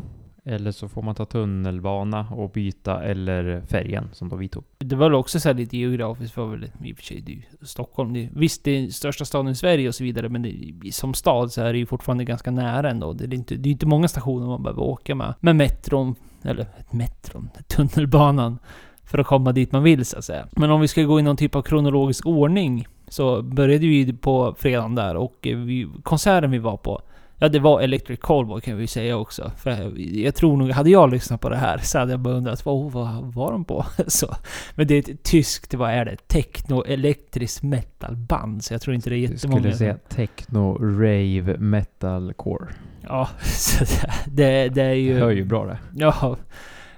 [0.44, 4.64] eller så får man ta tunnelbana och byta, eller färjan som då vi tog.
[4.78, 7.66] Det var väl också så lite geografiskt, var väl i och för sig det är
[7.66, 8.12] Stockholm.
[8.12, 11.52] Det, visst, det är största staden i Sverige och så vidare, men det, som stad
[11.52, 13.12] så är det ju fortfarande ganska nära ändå.
[13.12, 15.34] Det är inte, det är inte många stationer man behöver åka med.
[15.40, 18.58] Med metron, eller metron, tunnelbanan,
[19.04, 20.46] för att komma dit man vill så att säga.
[20.52, 24.54] Men om vi ska gå i någon typ av kronologisk ordning, så började vi på
[24.58, 27.02] fredagen där och eh, vi, konserten vi var på
[27.42, 29.52] Ja, det var Electric Callboy kan vi säga också.
[29.56, 29.92] För
[30.24, 32.90] jag tror nog, hade jag lyssnat på det här så hade jag bara undrat oh,
[32.90, 33.86] vad var de på?
[34.06, 34.34] så.
[34.74, 36.16] Men det är ett tyskt, vad är det?
[36.28, 38.64] Techno elektriskt metalband.
[38.64, 39.62] Så jag tror inte det är jättemånga.
[39.62, 42.68] Du skulle säga techno rave metalcore.
[43.00, 43.84] Ja, så
[44.26, 45.14] det, det är ju...
[45.14, 45.78] Det hör ju bra det.
[45.94, 46.36] Ja.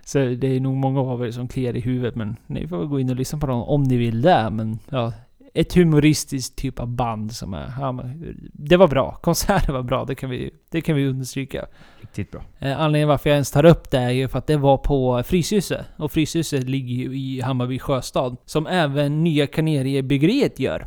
[0.05, 3.01] Så det är nog många av er som kliar i huvudet men ni får gå
[3.01, 4.51] in och lyssna på dem om ni vill det.
[4.51, 5.12] Men ja,
[5.55, 7.72] ett humoristiskt typ av band som är...
[7.78, 8.05] Ja,
[8.52, 9.18] det var bra.
[9.22, 11.66] Konserten var bra, det kan vi, det kan vi understryka.
[12.00, 12.42] Riktigt bra.
[12.59, 15.22] Eh, anledningen varför jag ens tar upp det är ju för att det var på
[15.22, 15.86] Fryshuset.
[15.96, 18.36] Och Fryshuset ligger ju i Hammarby sjöstad.
[18.44, 20.86] Som även Nya Kaneriebryggeriet gör.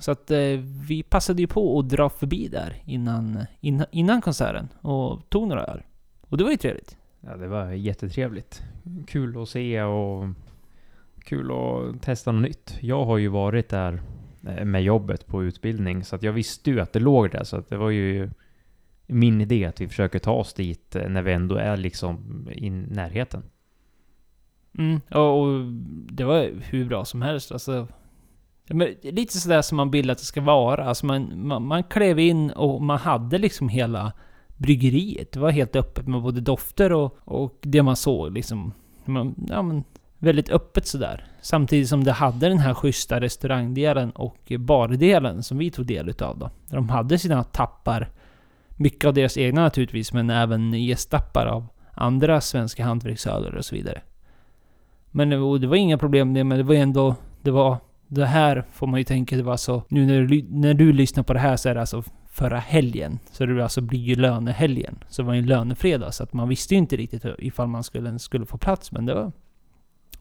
[0.00, 0.38] Så att eh,
[0.88, 5.64] vi passade ju på att dra förbi där innan, innan, innan konserten och tog några
[5.64, 5.82] öl.
[6.20, 6.96] Och det var ju trevligt.
[7.20, 8.62] Ja, det var jättetrevligt.
[9.06, 10.24] Kul att se och
[11.26, 12.78] kul att testa något nytt.
[12.80, 14.02] Jag har ju varit där
[14.48, 17.56] eh, med jobbet på utbildning, så att jag visste ju att det låg där, så
[17.56, 18.30] att det var ju
[19.06, 22.70] min idé att vi försöker ta oss dit eh, när vi ändå är liksom i
[22.70, 23.42] närheten.
[24.78, 25.72] Mm, och,
[26.12, 27.52] det var hur bra som helst.
[27.52, 27.88] Alltså,
[29.02, 30.84] lite sådär som man vill att det ska vara.
[30.84, 34.12] Alltså man, man, man klev in och man hade liksom hela
[34.56, 35.32] bryggeriet.
[35.32, 38.72] Det var helt öppet med både dofter och, och det man såg liksom.
[39.04, 39.84] Man, ja, men,
[40.18, 41.24] väldigt öppet sådär.
[41.40, 46.38] Samtidigt som det hade den här schyssta restaurangdelen och bardelen som vi tog del utav
[46.38, 46.50] då.
[46.68, 48.10] Där de hade sina tappar.
[48.76, 54.02] Mycket av deras egna naturligtvis, men även gästtappar av andra svenska hantverksöler och så vidare.
[55.10, 57.14] Men det var, det var inga problem med det, men det var ändå...
[57.42, 57.76] Det var...
[58.08, 59.82] Det här får man ju tänka, det var så...
[59.88, 63.18] Nu när du, när du lyssnar på det här så är det alltså förra helgen.
[63.32, 64.98] Så det alltså blir ju lönehelgen.
[65.08, 67.84] Så det var ju en lönefredag, så att man visste ju inte riktigt ifall man
[67.84, 69.32] skulle, skulle få plats, men det var...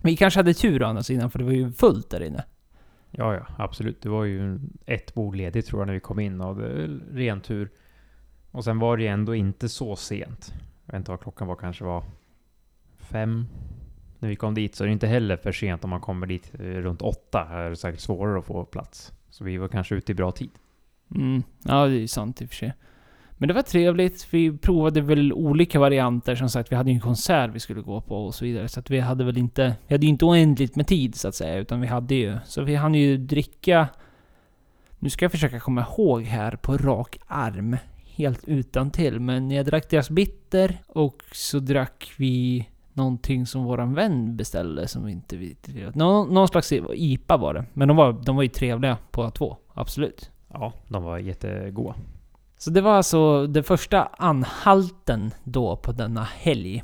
[0.06, 2.44] Vi kanske hade tur å andra sidan, för det var ju fullt där inne.
[3.12, 4.02] Ja, ja, absolut.
[4.02, 7.00] Det var ju ett bord ledigt tror jag när vi kom in och det är
[7.12, 7.70] ren tur.
[8.52, 10.54] Och sen var det ju ändå inte så sent.
[10.86, 12.04] Jag vet inte vad klockan var, kanske var
[12.98, 13.46] fem
[14.20, 14.76] när vi kom dit.
[14.76, 17.48] Så är det inte heller för sent om man kommer dit eh, runt åtta.
[17.50, 19.14] Här är det säkert svårare att få plats.
[19.30, 20.52] Så vi var kanske ute i bra tid.
[21.16, 22.74] Mm, ja det är sant i och för sig.
[23.38, 24.28] Men det var trevligt.
[24.32, 26.36] Vi provade väl olika varianter.
[26.36, 28.68] Som sagt, vi hade ju en konsert vi skulle gå på och så vidare.
[28.68, 29.76] Så att vi hade väl inte...
[29.88, 31.58] Vi hade ju inte oändligt med tid så att säga.
[31.58, 32.38] Utan vi hade ju...
[32.46, 33.88] Så vi hann ju dricka...
[35.00, 37.78] Nu ska jag försöka komma ihåg här på rak arm.
[38.06, 39.20] Helt utan till.
[39.20, 45.06] Men jag drack deras bitter och så drack vi någonting som våran vän beställde som
[45.06, 45.92] vi inte visste.
[45.94, 47.66] Nå, någon slags IPA var det.
[47.74, 49.58] Men de var, de var ju trevliga båda två.
[49.74, 50.32] Absolut.
[50.54, 51.96] Ja, de var jättegoda.
[52.66, 56.84] Så det var alltså den första anhalten då på denna helg.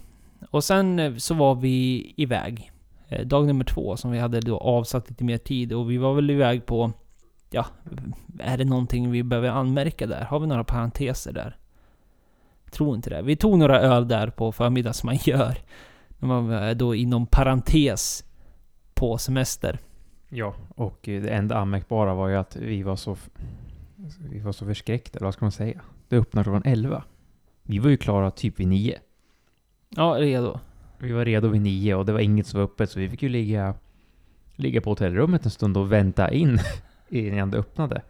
[0.50, 2.72] Och sen eh, så var vi iväg.
[3.08, 6.14] Eh, dag nummer två som vi hade då avsatt lite mer tid och vi var
[6.14, 6.92] väl iväg på...
[7.50, 7.66] Ja,
[8.40, 10.22] är det någonting vi behöver anmärka där?
[10.24, 11.58] Har vi några parenteser där?
[12.72, 13.22] Tror inte det.
[13.22, 15.58] Vi tog några öl där på förmiddagen som man gör.
[16.20, 18.24] När man är då inom parentes
[18.94, 19.80] på semester.
[20.30, 23.18] Ja, och det enda anmärkbara var ju att vi var så
[24.20, 25.82] vi var så förskräckta, eller vad ska man säga?
[26.08, 27.04] Det öppnade klockan 11.
[27.64, 29.00] Vi var ju klara typ vid 9.
[29.90, 30.60] Ja, redo.
[30.98, 33.24] Vi var redo vid 9 och det var inget som var öppet så vi fick
[33.24, 33.76] ju ligga,
[34.56, 36.60] ligga på hotellrummet en stund och vänta in
[37.10, 38.02] innan det öppnade.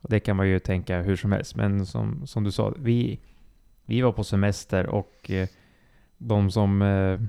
[0.00, 3.20] Och det kan man ju tänka hur som helst, men som, som du sa, vi,
[3.84, 5.48] vi var på semester och eh,
[6.18, 7.20] de som eh,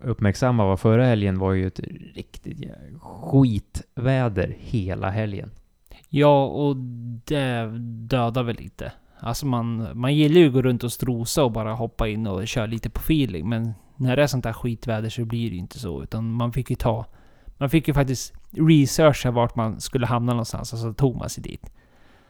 [0.00, 1.80] uppmärksamma var förra helgen var ju ett
[2.14, 2.70] riktigt
[3.00, 5.50] skitväder hela helgen.
[6.16, 6.76] Ja, och
[7.24, 7.70] det
[8.08, 8.92] dödar väl lite.
[9.20, 12.48] Alltså man, man gillar ju att gå runt och strosa och bara hoppa in och
[12.48, 13.48] köra lite på feeling.
[13.48, 16.02] Men när det är sånt där skitväder så blir det ju inte så.
[16.02, 17.06] Utan man fick ju ta...
[17.58, 20.72] Man fick ju faktiskt researcha vart man skulle hamna någonstans.
[20.72, 21.72] Alltså och så tog man sig dit.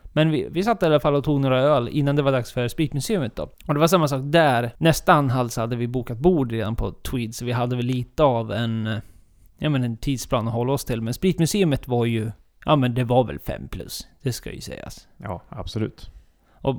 [0.05, 2.53] Men vi, vi satt i alla fall och tog några öl innan det var dags
[2.53, 3.43] för Spritmuseet då.
[3.43, 4.74] Och det var samma sak där.
[4.78, 7.35] Nästa anhalt så hade vi bokat bord redan på Tweed.
[7.35, 9.01] Så vi hade väl lite av en...
[9.59, 11.03] Ja men en tidsplan att hålla oss till.
[11.03, 12.30] Men Spritmuseet var ju
[12.64, 14.06] Ja men det var väl 5 plus.
[14.22, 15.08] Det ska ju sägas.
[15.16, 16.10] Ja, absolut.
[16.60, 16.76] Och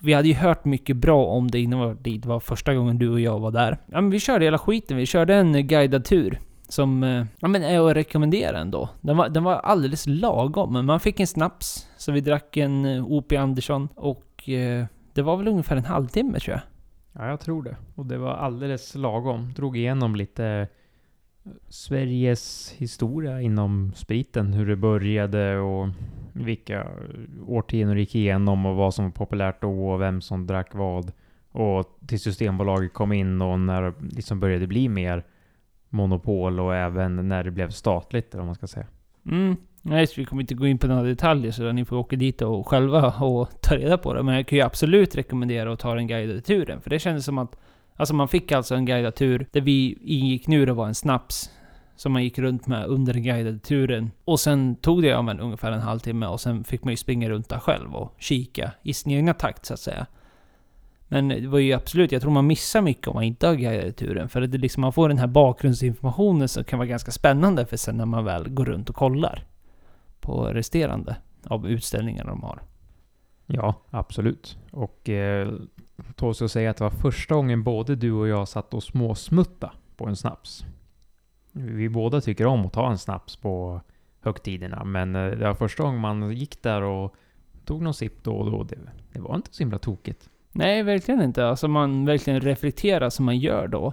[0.00, 1.98] vi hade ju hört mycket bra om det innan.
[2.02, 3.78] Det var första gången du och jag var där.
[3.86, 4.96] Ja men vi körde hela skiten.
[4.96, 6.40] Vi körde en guidad tur.
[6.68, 8.88] Som, eh, ja men är att rekommendera ändå.
[9.00, 10.72] Den var, den var alldeles lagom.
[10.72, 11.88] Men man fick en snaps.
[11.96, 13.36] Så vi drack en eh, O.P.
[13.36, 13.88] Andersson.
[13.94, 16.62] Och eh, det var väl ungefär en halvtimme tror jag.
[17.22, 17.76] Ja, jag tror det.
[17.94, 19.52] Och det var alldeles lagom.
[19.56, 20.68] Drog igenom lite
[21.68, 25.88] Sveriges historia inom spriten, hur det började och
[26.32, 26.86] vilka
[27.46, 31.12] årtionden det gick igenom och vad som var populärt då och vem som drack vad.
[31.52, 35.24] Och till Systembolaget kom in och när det liksom började bli mer
[35.88, 38.86] monopol och även när det blev statligt, eller vad man ska säga.
[39.26, 39.56] Mm.
[39.82, 42.42] Nej, så vi kommer inte gå in på några detaljer så ni får åka dit
[42.42, 44.22] och själva och ta reda på det.
[44.22, 46.80] Men jag kan ju absolut rekommendera att ta den guidade turen.
[46.80, 47.56] För det kändes som att
[47.96, 49.46] Alltså man fick alltså en guidad tur.
[49.52, 51.50] Där vi ingick nu det var en snaps.
[51.96, 54.10] Som man gick runt med under den guidade turen.
[54.24, 57.28] Och sen tog det ja, men, ungefär en halvtimme och sen fick man ju springa
[57.28, 60.06] runt där själv och kika i sin egna takt så att säga.
[61.08, 63.92] Men det var ju absolut, jag tror man missar mycket om man inte har guidade
[63.92, 64.28] turen.
[64.28, 67.96] För det liksom, man får den här bakgrundsinformationen som kan vara ganska spännande för sen
[67.96, 69.44] när man väl går runt och kollar.
[70.20, 72.62] På resterande av utställningarna de har.
[73.46, 74.58] Ja, absolut.
[74.70, 75.52] Och eh,
[76.14, 79.72] tåls att säga att det var första gången både du och jag satt och småsmutta
[79.96, 80.64] på en snaps.
[81.52, 83.80] Vi båda tycker om att ta en snaps på
[84.20, 87.14] högtiderna, men eh, det var första gången man gick där och
[87.64, 88.62] tog någon sipp då och då.
[88.62, 88.78] Det,
[89.12, 90.30] det var inte så himla tokigt.
[90.52, 91.46] Nej, verkligen inte.
[91.46, 93.92] Alltså man verkligen reflekterar som man gör då.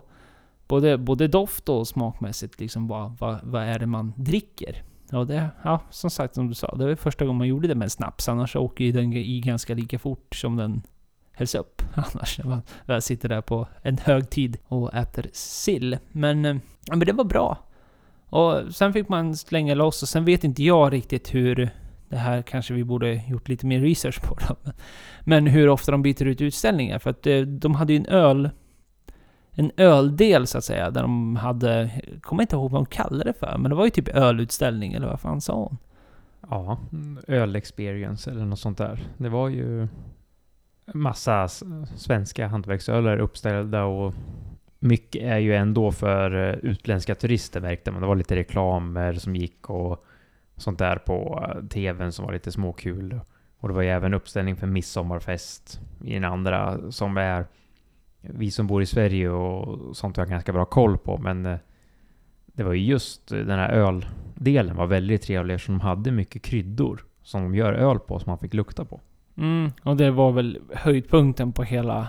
[0.68, 4.84] Både, både doft och smakmässigt, liksom vad, vad, vad är det man dricker?
[5.10, 7.76] Ja, det, ja, som sagt som du sa, det var första gången man gjorde det
[7.76, 8.30] med en snaps.
[8.30, 10.82] Annars åker ju den i ganska lika fort som den
[11.34, 11.82] hälsa upp.
[11.94, 15.98] Annars när man väl sitter där på en högtid och äter sill.
[16.12, 16.56] Men, eh,
[16.90, 17.58] men det var bra.
[18.30, 21.70] Och sen fick man slänga loss och sen vet inte jag riktigt hur
[22.10, 24.56] det här kanske vi borde gjort lite mer research på då.
[24.64, 24.74] Men,
[25.24, 27.00] men hur ofta de byter ut utställningar.
[27.00, 28.50] För att eh, de hade ju en öl...
[29.56, 31.90] En öldel så att säga, där de hade...
[32.14, 34.94] Jag kommer inte ihåg vad de kallade det för, men det var ju typ ölutställning,
[34.94, 35.78] eller vad fan sa hon?
[36.50, 39.08] Ja, mm, öl-experience eller något sånt där.
[39.18, 39.88] Det var ju
[40.94, 41.48] massa
[41.96, 44.14] svenska hantverksöler uppställda och
[44.80, 48.02] mycket är ju ändå för eh, utländska turister märkte man.
[48.02, 50.06] Det var lite reklamer som gick och
[50.58, 53.20] sånt där på eh, tvn som var lite småkul.
[53.60, 57.46] Och det var ju även uppställning för midsommarfest i den andra som är
[58.22, 61.18] vi som bor i Sverige och sånt har ganska bra koll på.
[61.18, 61.58] Men eh,
[62.46, 67.06] det var ju just den här öldelen var väldigt trevlig eftersom de hade mycket kryddor
[67.22, 69.02] som de gör öl på som man fick lukta på.
[69.38, 72.08] Mm, och det var väl höjdpunkten på hela...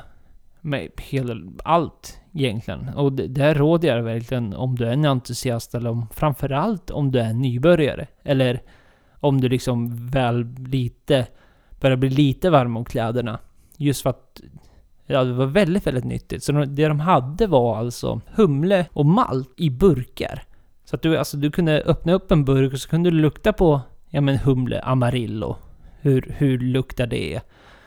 [0.61, 2.89] Med hela allt egentligen.
[2.89, 7.11] Och det, där råder jag verkligen om du är en entusiast eller om, framförallt om
[7.11, 8.07] du är en nybörjare.
[8.23, 8.63] Eller
[9.21, 11.27] om du liksom väl lite...
[11.81, 13.39] Börjar bli lite varm om kläderna.
[13.77, 14.41] Just för att...
[15.07, 16.45] Ja, det var väldigt, väldigt nyttigt.
[16.45, 20.43] Så det de hade var alltså humle och malt i burkar.
[20.85, 23.53] Så att du, alltså, du kunde öppna upp en burk och så kunde du lukta
[23.53, 25.57] på, ja men humle, amarillo.
[26.05, 27.41] Hur, hur luktar det?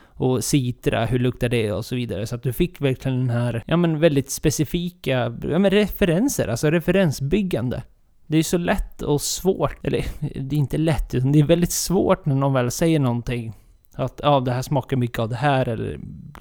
[0.05, 1.71] Och citra, hur luktar det?
[1.71, 2.27] Och så vidare.
[2.27, 6.69] Så att du fick verkligen den här, ja men väldigt specifika, ja men referenser, alltså
[6.71, 7.83] referensbyggande.
[8.27, 10.05] Det är så lätt och svårt, eller
[10.41, 13.53] det är inte lätt, utan det är väldigt svårt när någon väl säger någonting.
[13.93, 15.99] Att ja, det här smakar mycket av det här, eller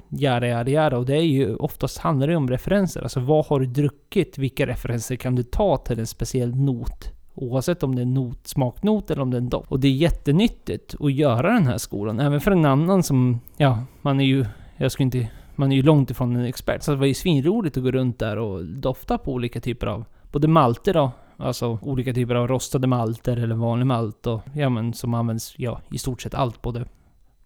[0.08, 0.98] jada, jada, jada.
[0.98, 3.02] Och det är ju oftast handlar det om referenser.
[3.02, 4.38] Alltså vad har du druckit?
[4.38, 7.15] Vilka referenser kan du ta till en speciell not?
[7.38, 9.70] Oavsett om det är not, smaknot eller om det är en doft.
[9.70, 12.20] Och det är jättenyttigt att göra den här skolan.
[12.20, 15.82] Även för en annan som, ja, man är ju, jag skulle inte, man är ju
[15.82, 16.82] långt ifrån en expert.
[16.82, 20.04] Så det var ju svinroligt att gå runt där och dofta på olika typer av,
[20.32, 24.92] både malter då, alltså olika typer av rostade malter eller vanlig malt och, ja men
[24.92, 26.62] som används, ja, i stort sett allt.
[26.62, 26.84] Både,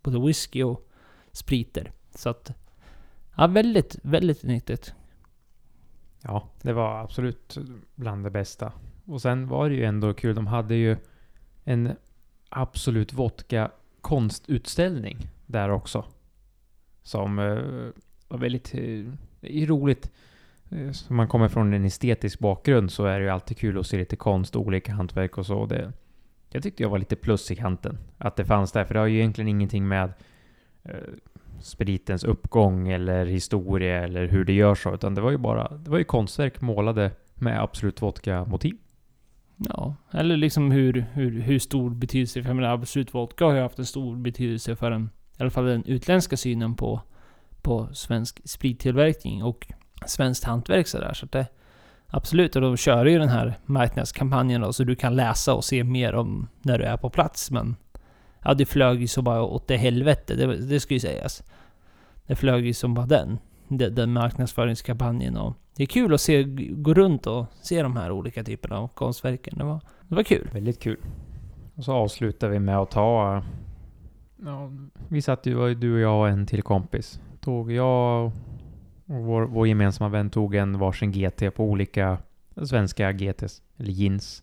[0.02, 0.88] både whisky och
[1.32, 1.92] spriter.
[2.14, 2.52] Så att,
[3.36, 4.94] ja, väldigt, väldigt nyttigt.
[6.22, 7.58] Ja, det var absolut
[7.94, 8.72] bland det bästa.
[9.10, 10.96] Och sen var det ju ändå kul, de hade ju
[11.64, 11.96] en
[12.48, 16.04] Absolut Vodka konstutställning där också.
[17.02, 17.58] Som eh,
[18.28, 19.04] var väldigt eh,
[19.40, 20.10] det är roligt.
[20.70, 23.98] Eh, man kommer från en estetisk bakgrund så är det ju alltid kul att se
[23.98, 25.66] lite konst, olika hantverk och så.
[25.66, 25.92] Det,
[26.48, 27.98] jag tyckte jag var lite plus i kanten.
[28.18, 30.12] Att det fanns där, för det har ju egentligen ingenting med
[30.82, 30.94] eh,
[31.60, 35.90] spritens uppgång eller historia eller hur det görs så, utan det var ju bara, det
[35.90, 38.76] var ju konstverk målade med Absolut Vodka-motiv.
[39.68, 43.60] Ja, eller liksom hur, hur, hur stor betydelse, för jag menar Absolut Vodka har ju
[43.60, 47.00] haft en stor betydelse för den, i alla fall den utländska synen på,
[47.62, 49.66] på svensk sprittillverkning och
[50.06, 51.12] svenskt hantverk sådär.
[51.14, 51.46] Så att det,
[52.06, 55.84] absolut, och de kör ju den här marknadskampanjen då, så du kan läsa och se
[55.84, 57.50] mer om när du är på plats.
[57.50, 57.76] Men
[58.44, 61.42] ja, det flög ju så bara åt det helvete, det, det ska ju sägas.
[62.26, 63.38] Det flög ju som bara den,
[63.68, 68.44] den, marknadsföringskampanjen och det är kul att se, gå runt och se de här olika
[68.44, 69.58] typerna av konstverken.
[69.58, 70.50] Det var, det var kul.
[70.52, 71.00] Väldigt kul.
[71.74, 73.42] Och så avslutar vi med att ta...
[74.44, 74.70] Ja,
[75.08, 77.20] vi satt ju, du och jag och en till kompis.
[77.40, 78.32] Tog jag och
[79.24, 82.18] vår, vår gemensamma vän tog en varsin GT på olika
[82.64, 84.42] svenska GTs, eller jeans.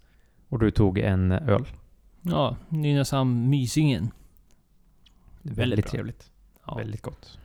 [0.49, 1.65] Och du tog en öl.
[2.21, 4.11] Ja, Nynäshamn Mysingen.
[5.41, 6.31] Väldigt, Väldigt trevligt.
[6.65, 6.75] Ja.
[6.75, 7.39] Väldigt gott.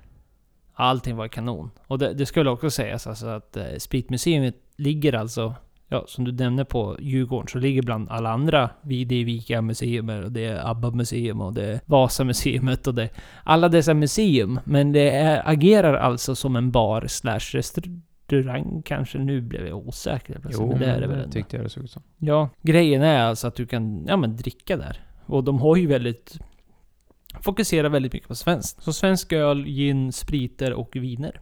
[0.82, 1.70] Allting var kanon.
[1.86, 5.54] Och det, det skulle också sägas alltså att eh, Spritmuseet ligger alltså,
[5.88, 8.70] ja som du nämnde på Djurgården, så ligger bland alla andra.
[8.82, 12.94] Det är Vika museum och det är ABBA museum och det är Vasa museet och
[12.94, 13.08] det
[13.44, 14.60] alla dessa museum.
[14.64, 19.18] Men det är, agerar alltså som en bar slash restaurang kanske.
[19.18, 20.38] Nu blev jag osäker.
[20.38, 22.02] plötsligt, men det är det väl tyckte jag det såg ut som.
[22.18, 25.00] Ja, grejen är alltså att du kan, ja men dricka där.
[25.26, 26.38] Och de har ju väldigt...
[27.40, 28.82] Fokuserar väldigt mycket på svenskt.
[28.82, 31.40] Så svensk öl, gin, spriter och viner.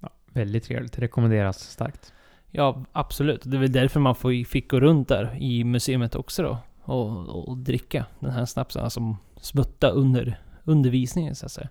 [0.00, 0.98] Ja, väldigt trevligt.
[0.98, 2.12] Rekommenderas starkt.
[2.50, 3.42] Ja, absolut.
[3.44, 6.58] Det är väl därför man får, fick gå runt där i museet också då.
[6.92, 8.84] Och, och, dricka den här snapsen.
[8.84, 11.68] Alltså smutta under undervisningen så att säga.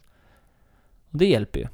[1.10, 1.68] Och det hjälper ju.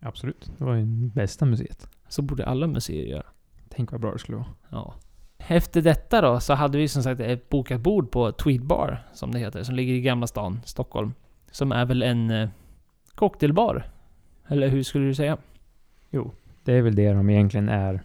[0.00, 0.50] Absolut.
[0.58, 0.84] Det var ju
[1.14, 1.88] bästa museet.
[2.08, 3.26] Så borde alla museer göra.
[3.68, 4.54] Tänk vad bra det skulle vara.
[4.68, 4.94] Ja.
[5.48, 9.32] Efter detta då så hade vi som sagt ett bokat bord på Tweed Bar, som
[9.32, 11.12] det heter, som ligger i Gamla stan, Stockholm.
[11.50, 12.48] Som är väl en eh,
[13.14, 13.84] cocktailbar?
[14.48, 15.36] Eller hur skulle du säga?
[16.10, 16.30] Jo,
[16.64, 18.00] Det är väl det de egentligen är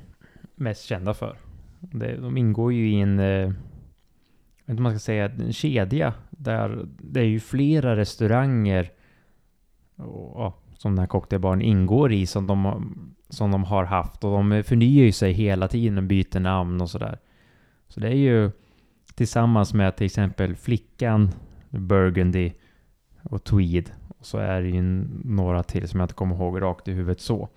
[0.55, 1.37] mest kända för.
[1.79, 5.53] Det, de ingår ju i en, eh, jag vet inte om man ska säga en
[5.53, 8.91] kedja, där det är ju flera restauranger
[9.95, 12.81] och, ja, som den här cocktailbaren ingår i som de, har-
[13.35, 14.23] som de har haft.
[14.23, 17.19] Och de förnyar ju sig hela tiden och byter namn och sådär.
[17.87, 18.51] Så det är ju
[19.15, 21.31] tillsammans med till exempel Flickan,
[21.69, 22.51] Burgundy
[23.21, 23.91] och Tweed.
[24.17, 24.81] Och så är det ju
[25.23, 27.49] några till som jag inte kommer ihåg rakt i huvudet så.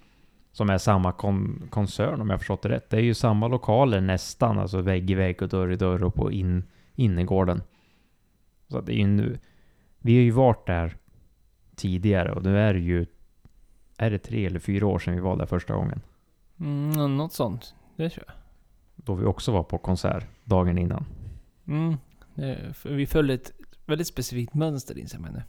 [0.52, 2.90] Som är samma kon koncern om jag förstått det rätt.
[2.90, 6.14] Det är ju samma lokaler nästan, alltså vägg i vägg och dörr i dörr och
[6.14, 6.64] på in,
[6.94, 7.62] innergården.
[8.68, 9.38] Så det är ju nu...
[9.98, 10.96] Vi har ju varit där
[11.76, 13.06] tidigare och nu är det ju...
[14.00, 16.00] Är det tre eller fyra år sedan vi var där första gången?
[16.60, 17.74] Mm, något sånt.
[17.96, 18.36] Det tror jag.
[18.96, 21.04] Då vi också var på konsert dagen innan.
[21.66, 21.96] Mm.
[22.84, 23.52] Vi följde ett
[23.86, 25.42] väldigt specifikt mönster inser man nu.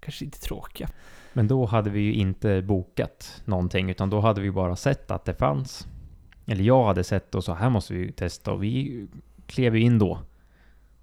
[0.00, 0.88] Kanske lite tråkiga.
[1.32, 5.24] Men då hade vi ju inte bokat någonting, utan då hade vi bara sett att
[5.24, 5.86] det fanns.
[6.46, 9.06] Eller jag hade sett och så här måste vi testa och vi
[9.46, 10.18] klev in då.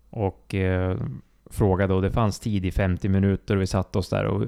[0.10, 0.98] Och eh,
[1.46, 4.48] frågade och det fanns tid i 50 minuter och vi satt oss där och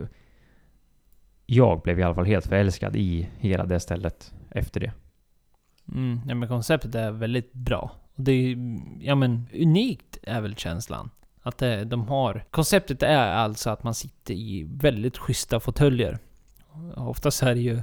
[1.46, 4.92] jag blev i alla fall helt förälskad i hela det stället efter det.
[5.92, 7.92] Mm, ja, men konceptet är väldigt bra.
[8.16, 8.58] Och det är
[9.00, 11.10] ja men unikt är väl känslan.
[11.42, 12.44] Att det, de har...
[12.52, 16.20] Konceptet är alltså att man sitter i väldigt schyssta fåtöljer.
[16.96, 17.82] Oftast är det ju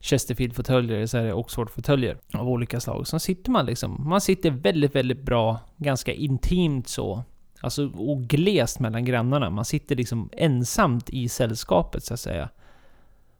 [0.00, 3.06] Chesterfield-fåtöljer, eller så är det Oxford-fåtöljer av olika slag.
[3.06, 4.08] Så sitter man liksom...
[4.08, 7.24] Man sitter väldigt, väldigt bra, ganska intimt så.
[7.60, 9.50] Alltså, och glest mellan grannarna.
[9.50, 12.48] Man sitter liksom ensamt i sällskapet, så att säga.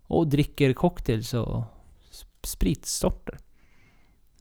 [0.07, 1.65] Och dricker cocktails och
[2.43, 3.39] spritsorter.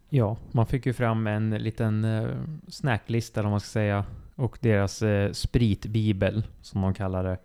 [0.09, 2.29] Ja, man fick ju fram en liten eh,
[2.67, 4.05] snacklista eller vad man ska säga.
[4.35, 7.37] Och deras eh, spritbibel, som de kallar det.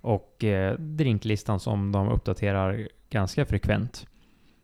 [0.00, 4.06] Och eh, drinklistan som de uppdaterar ganska frekvent.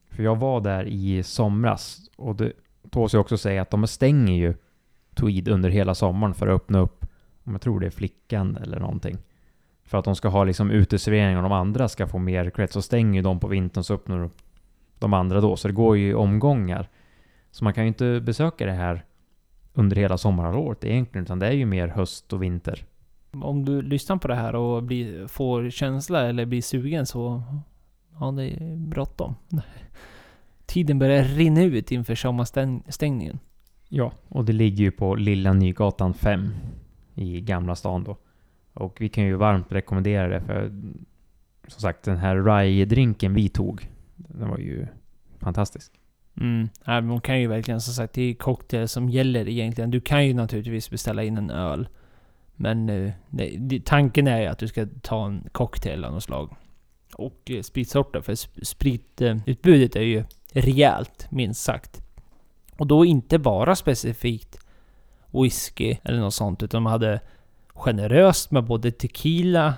[0.08, 2.52] För jag var där i somras och det
[2.90, 4.54] tåls ju också säga att de stänger ju
[5.14, 7.06] Tweed under hela sommaren för att öppna upp,
[7.44, 9.18] om jag tror det är Flickan eller någonting.
[9.91, 12.82] För att de ska ha liksom uteservering och de andra ska få mer cred, så
[12.82, 14.30] stänger ju de på vintern så öppnar
[14.99, 15.57] de andra då.
[15.57, 16.88] Så det går ju i omgångar.
[17.51, 19.05] Så man kan ju inte besöka det här
[19.72, 22.84] under hela sommarhalvåret egentligen, utan det är ju mer höst och vinter.
[23.30, 27.43] Om du lyssnar på det här och blir, får känsla eller blir sugen så...
[28.20, 29.34] Ja, det är bråttom.
[30.66, 33.38] Tiden börjar rinna ut inför sommarstängningen.
[33.88, 36.55] Ja, och det ligger ju på Lilla Nygatan 5
[37.14, 38.16] i Gamla stan då.
[38.75, 40.71] Och vi kan ju varmt rekommendera det för
[41.68, 44.87] som sagt den här rye-drinken vi tog, den var ju
[45.39, 45.93] fantastisk.
[46.41, 46.68] Mm.
[46.85, 49.91] Ja, men man kan ju verkligen, som sagt, det är cocktail som gäller egentligen.
[49.91, 51.89] Du kan ju naturligtvis beställa in en öl.
[52.57, 56.57] Men eh, nej, tanken är ju att du ska ta en cocktail av något slag.
[57.14, 62.03] Och eh, spritsorter, för spritutbudet är ju rejält, minst sagt.
[62.77, 64.59] Och då inte bara specifikt
[65.33, 67.21] whisky eller något sånt, utan de hade
[67.81, 69.74] generöst med både tequila,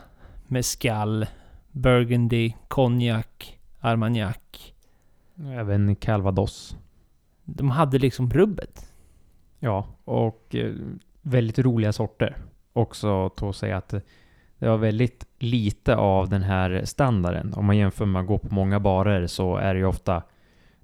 [0.46, 1.26] mezcal,
[1.70, 4.36] burgundy, konjak, armagnac.
[5.46, 6.76] Även calvados.
[7.44, 8.92] De hade liksom rubbet.
[9.58, 10.72] Ja, och eh,
[11.22, 12.36] väldigt roliga sorter.
[12.72, 13.94] Också att säga att
[14.58, 17.54] det var väldigt lite av den här standarden.
[17.54, 20.22] Om man jämför med att gå på många barer så är det ju ofta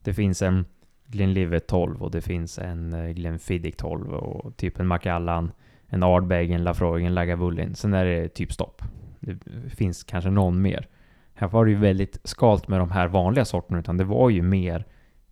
[0.02, 0.64] det finns en
[1.06, 5.52] Glenlivet 12 och det finns en eh, Glenfiddich 12 och typ en Macallan,
[5.88, 7.74] en Ardbeg, en Lafroig, en Lagavulin.
[7.74, 8.82] Sen är det typ stopp.
[9.20, 9.38] Det
[9.76, 10.88] finns kanske någon mer.
[11.34, 14.42] Här var det ju väldigt skalt med de här vanliga sorterna utan det var ju
[14.42, 14.84] mer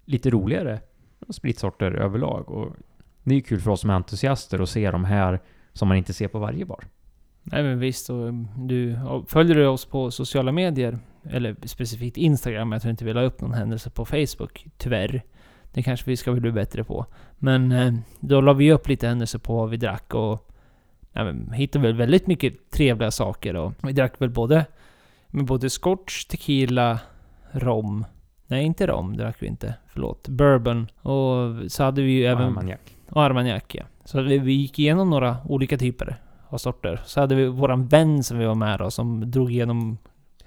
[0.05, 0.81] lite roligare
[1.29, 2.51] spritsorter överlag.
[2.51, 2.77] Och
[3.23, 5.41] det är ju kul för oss som är entusiaster att se de här
[5.73, 6.85] som man inte ser på varje bar.
[7.43, 10.99] Nej men visst, och eh, du, och följer du oss på sociala medier,
[11.31, 15.23] eller specifikt Instagram, jag tror inte vi la upp någon händelse på Facebook, tyvärr.
[15.77, 17.07] Det kanske vi ska bli bättre på.
[17.39, 20.51] Men eh, då la vi upp lite händelser på vad vi drack och
[21.13, 23.57] ja, men, hittade väl väldigt mycket trevliga saker.
[23.57, 24.67] Och vi drack väl både,
[25.29, 26.99] med både scotch, tequila,
[27.53, 28.05] rom.
[28.47, 29.75] Nej, inte rom drack vi inte.
[29.89, 30.29] Förlåt.
[30.29, 30.87] Bourbon.
[31.03, 32.47] Och så hade vi ju även...
[32.47, 32.81] Armagnac.
[33.11, 33.85] Och armagnac ja.
[34.05, 36.17] Så vi, vi gick igenom några olika typer
[36.49, 37.01] av sorter.
[37.05, 39.99] Så hade vi våran vän som vi var med då, som drog igenom...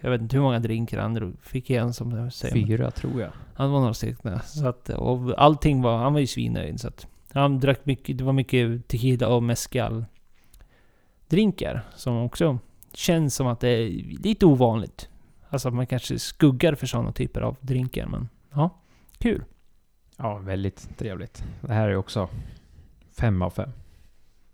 [0.01, 2.53] Jag vet inte hur många drinkar han drog, fick igenom som säger.
[2.53, 3.31] Fyra tror jag.
[3.53, 4.39] Han var några stycken.
[4.39, 5.97] Så att, och allting var...
[5.97, 6.79] Han var ju svinnöjd.
[6.79, 8.17] Så att han drack mycket...
[8.17, 10.05] Det var mycket tequila och mezcal
[11.27, 12.59] drinkar som också
[12.93, 13.89] känns som att det är
[14.23, 15.09] lite ovanligt.
[15.49, 18.07] Alltså att man kanske skuggar för sådana typer av drinkar.
[18.07, 18.69] Men ja,
[19.17, 19.43] kul.
[20.17, 21.43] Ja, väldigt trevligt.
[21.61, 22.29] Det här är också
[23.17, 23.69] fem av fem.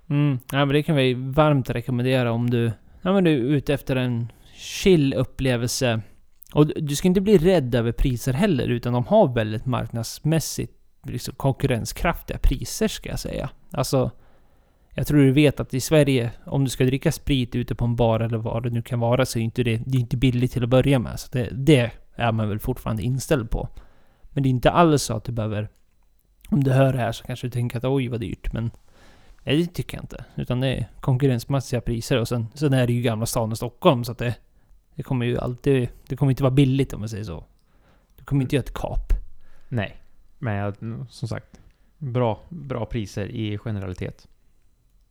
[0.08, 2.72] Mm, ja, men det kan vi varmt rekommendera om du,
[3.02, 6.02] ja, men du är ute efter en chill upplevelse.
[6.54, 11.36] Och du- ska inte bli rädd över priser heller, utan de har väldigt marknadsmässigt liksom
[11.36, 13.50] konkurrenskraftiga priser ska jag säga.
[13.72, 14.12] Alltså,
[14.94, 17.96] jag tror du vet att i Sverige, om du ska dricka sprit ute på en
[17.96, 20.52] bar eller vad det nu kan vara, så är inte det, det är inte billigt
[20.52, 21.20] till att börja med.
[21.20, 23.70] Så det, det är man väl fortfarande inställd på.
[24.24, 25.70] Men det är inte alls så att du behöver...
[26.50, 28.72] Om du hör det här så kanske du tänker att oj vad dyrt, men
[29.46, 30.26] Nej, det tycker jag inte.
[30.36, 34.04] Utan det är konkurrensmässiga priser och sen, sen är det ju Gamla stan och Stockholm
[34.04, 34.36] så att det...
[34.96, 35.90] Det kommer ju alltid...
[36.08, 37.46] Det kommer inte vara billigt om man säger så.
[38.18, 39.14] Du kommer inte göra ett kap.
[39.70, 39.98] Nej.
[40.40, 41.62] Men som sagt,
[41.98, 44.28] bra, bra priser i generalitet.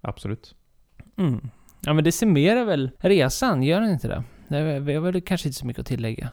[0.01, 0.55] Absolut.
[1.16, 1.51] Mm.
[1.80, 4.24] Ja men det summerar väl resan, gör den inte det?
[4.49, 6.30] Det är- Vi har väl kanske inte så mycket att tillägga.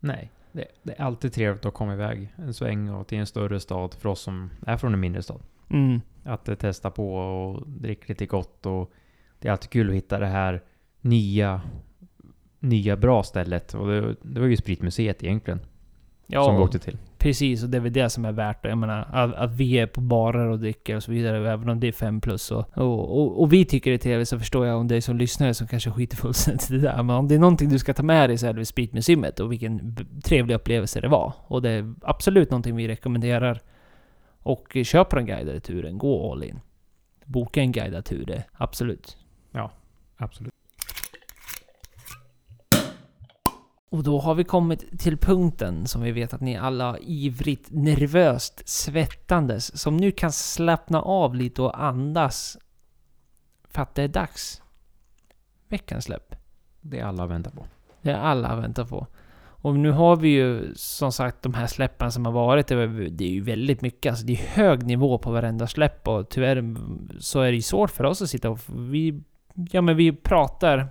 [0.00, 0.30] Nej.
[0.52, 3.94] Det, det är alltid trevligt att komma iväg en sväng och till en större stad
[3.94, 5.40] för oss som är från en mindre stad.
[5.70, 6.00] Mm.
[6.24, 8.92] Att eh, testa på och dricka lite gott och
[9.38, 10.62] det är alltid kul att hitta det här
[11.00, 11.60] nya,
[12.60, 13.74] nya bra stället.
[13.74, 15.60] Och det, det var ju Spritmuseet egentligen
[16.26, 16.98] Ja, som vi åkte till.
[17.18, 17.62] precis.
[17.62, 18.68] Och det är väl det som är värt det.
[18.68, 21.80] Jag menar, att, att vi är på barer och dricker och så vidare, även om
[21.80, 22.50] det är fem plus.
[22.50, 25.00] Och, och, och, och vi tycker det är trevligt, så förstår jag om det är
[25.00, 27.02] som lyssnare som kanske skiter fullständigt i det där.
[27.02, 29.52] Men om det är någonting du ska ta med dig så är det Spritmuseet och
[29.52, 31.32] vilken trevlig upplevelse det var.
[31.46, 33.60] Och det är absolut någonting vi rekommenderar.
[34.42, 36.60] Och köper en guidad turen, gå all in.
[37.24, 39.16] Boka en guidad tur, det absolut.
[40.16, 40.52] Absolut.
[43.90, 48.62] Och då har vi kommit till punkten som vi vet att ni alla ivrigt, nervöst,
[48.68, 52.58] svettandes, som nu kan slappna av lite och andas.
[53.68, 54.62] För att det är dags.
[55.68, 56.34] Veckans släpp.
[56.80, 57.66] Det alla väntar på.
[58.02, 59.06] Det är alla väntar på.
[59.66, 62.66] Och nu har vi ju som sagt de här släppen som har varit.
[62.66, 64.10] Det är det är ju väldigt mycket.
[64.10, 66.76] Alltså det är hög nivå på varenda släpp och tyvärr
[67.20, 68.60] så är det ju svårt för oss att sitta och...
[68.68, 69.22] Vi,
[69.54, 70.88] ja men vi pratar...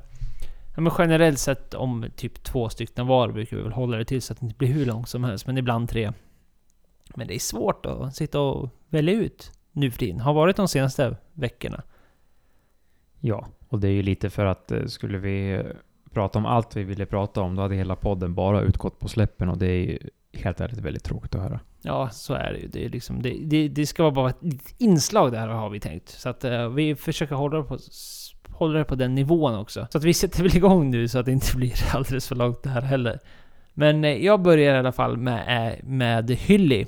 [0.75, 4.21] Ja men generellt sett om typ två stycken var brukar vi väl hålla det till
[4.21, 5.47] så att det inte blir hur långt som helst.
[5.47, 6.11] Men ibland tre.
[7.15, 10.19] Men det är svårt att sitta och välja ut nu för tiden.
[10.19, 11.83] Har varit de senaste veckorna.
[13.19, 15.63] Ja, och det är ju lite för att eh, skulle vi
[16.11, 19.49] prata om allt vi ville prata om, då hade hela podden bara utgått på släppen
[19.49, 19.99] och det är ju
[20.33, 21.59] helt ärligt väldigt tråkigt att höra.
[21.81, 22.67] Ja, så är det ju.
[22.67, 26.09] Det, är liksom, det, det, det ska vara bara ett inslag där har vi tänkt.
[26.09, 27.77] Så att eh, vi försöker hålla det, på,
[28.55, 29.87] hålla det på den nivån också.
[29.91, 32.63] Så att vi sätter väl igång nu så att det inte blir alldeles för långt
[32.63, 33.19] det här heller.
[33.73, 36.85] Men eh, jag börjar i alla fall med, eh, med Hylly.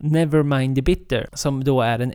[0.00, 1.28] Nevermind the Bitter.
[1.32, 2.12] Som då är en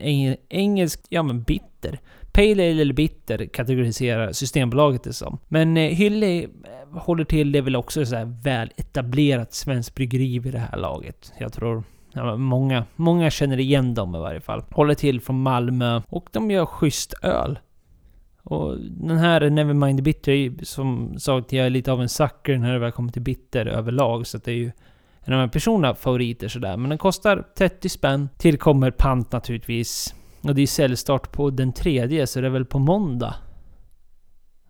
[0.50, 2.00] engelsk, ja men bitter.
[2.32, 5.38] Pale Ale eller bitter kategoriserar Systembolaget det som.
[5.48, 6.48] Men eh, Hylly
[6.94, 10.78] håller till, det är väl också så här väl etablerat svenskt bryggeri vid det här
[10.78, 11.34] laget.
[11.38, 11.84] Jag tror
[12.18, 14.64] Ja, många, många känner igen dem i varje fall.
[14.72, 17.60] Håller till från Malmö och de gör schysst öl.
[18.50, 22.10] Och den här Nevermind the Bitter, är ju, som sagt, jag är lite av en
[22.10, 24.28] sucker när det väl kommer till bitter överlag.
[24.28, 24.72] Så att det är ju
[25.20, 26.78] en av mina personliga favoriter sådär.
[26.78, 28.30] Men den kostar 30 spänn.
[28.38, 30.16] Tillkommer pant naturligtvis.
[30.42, 33.36] Och det är säljstart på den tredje, så det är väl på måndag.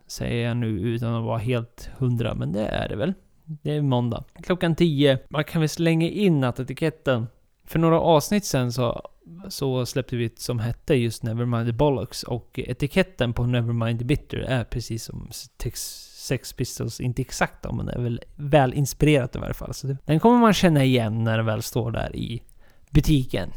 [0.07, 3.13] Säger jag nu utan att vara helt hundra, men det är det väl.
[3.45, 4.23] Det är måndag.
[4.43, 5.19] Klockan 10.
[5.29, 7.27] Man kan väl slänga in att etiketten...
[7.65, 9.01] För några avsnitt sen så,
[9.49, 12.23] så släppte vi ett som hette just Nevermind the Bollocks.
[12.23, 17.01] Och etiketten på Nevermind the Bitter är precis som Sex Pistols.
[17.01, 19.73] Inte exakt då, men det är väl väl inspirerat i varje fall.
[19.73, 22.43] Så den kommer man känna igen när den väl står där i
[22.89, 23.49] butiken.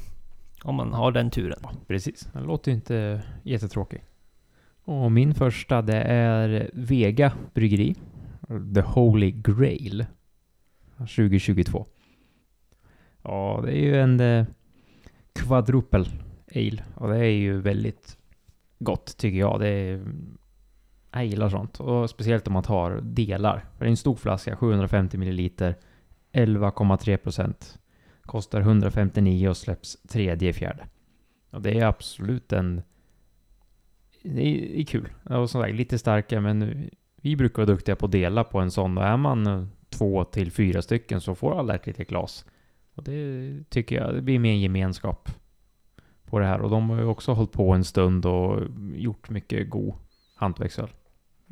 [0.62, 1.58] Om man har den turen.
[1.86, 4.04] Precis, den låter ju inte jättetråkig.
[4.84, 7.94] Och min första det är Vega Bryggeri.
[8.74, 10.06] The Holy Grail.
[10.98, 11.86] 2022.
[13.22, 14.46] Ja, det är ju en eh,
[15.34, 16.06] quadruple
[16.54, 16.84] ale.
[16.94, 18.18] Och det är ju väldigt
[18.78, 19.60] gott tycker jag.
[19.60, 20.04] Det är,
[21.12, 21.80] jag gillar sånt.
[21.80, 23.64] Och speciellt om man tar delar.
[23.76, 25.74] För det är en stor flaska, 750 ml.
[26.32, 27.78] 11,3 procent.
[28.22, 30.86] Kostar 159 och släpps tredje fjärde.
[31.50, 32.82] Och det är absolut en...
[34.22, 35.08] Det är, det är kul.
[35.24, 38.70] Och som sagt, lite starkare men vi brukar vara duktiga på att dela på en
[38.70, 42.44] sån och är man två till fyra stycken så får alla ett litet glas.
[43.00, 45.28] Och det tycker jag, det blir mer gemenskap
[46.24, 46.60] på det här.
[46.60, 48.62] Och de har ju också hållit på en stund och
[48.94, 49.94] gjort mycket god
[50.34, 50.88] hantverksöl.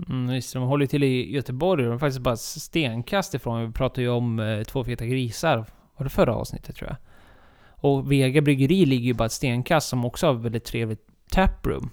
[0.08, 1.84] Mm, visst, de håller till i Göteborg.
[1.84, 3.66] De är faktiskt bara ett stenkast ifrån.
[3.66, 5.64] Vi pratade ju om eh, Två feta grisar.
[5.96, 6.96] Var det förra avsnittet tror jag?
[7.70, 11.90] Och Vega Bryggeri ligger ju bara ett stenkast som också har väldigt trevligt taproom.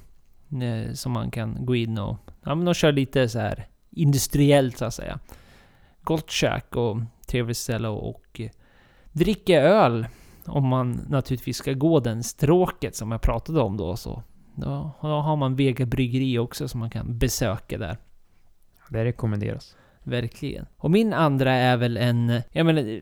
[0.61, 2.17] Eh, som man kan gå in och...
[2.43, 5.19] Ja men de kör lite så här industriellt så att säga.
[6.01, 6.97] Gott kök och
[7.27, 8.49] trevligt ställe och, och eh,
[9.15, 10.07] dricka öl.
[10.45, 14.23] Om man naturligtvis ska gå den stråket som jag pratade om då så.
[14.55, 17.97] Då, då har man Vega Bryggeri också som man kan besöka där.
[18.89, 19.75] Det rekommenderas.
[20.03, 20.65] Verkligen.
[20.77, 22.41] Och min andra är väl en...
[22.51, 23.01] Jag menar,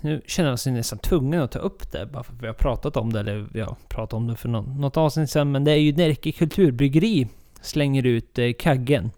[0.00, 2.54] nu känner jag mig nästan tvungen att ta upp det bara för att vi har
[2.54, 5.64] pratat om det, eller vi har pratat om det för något, något avsnitt sedan, men
[5.64, 7.28] det är ju Närke Kulturbryggeri
[7.60, 9.10] slänger ut eh, Kaggen.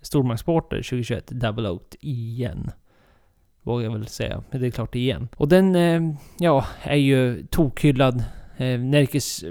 [0.00, 2.70] Stormaktsporter 2021 Double Oat igen.
[3.68, 5.28] Vågar jag väl säga, men det är klart igen.
[5.36, 8.24] Och den, eh, ja, är ju tokhyllad
[8.60, 9.44] Eh, Närkes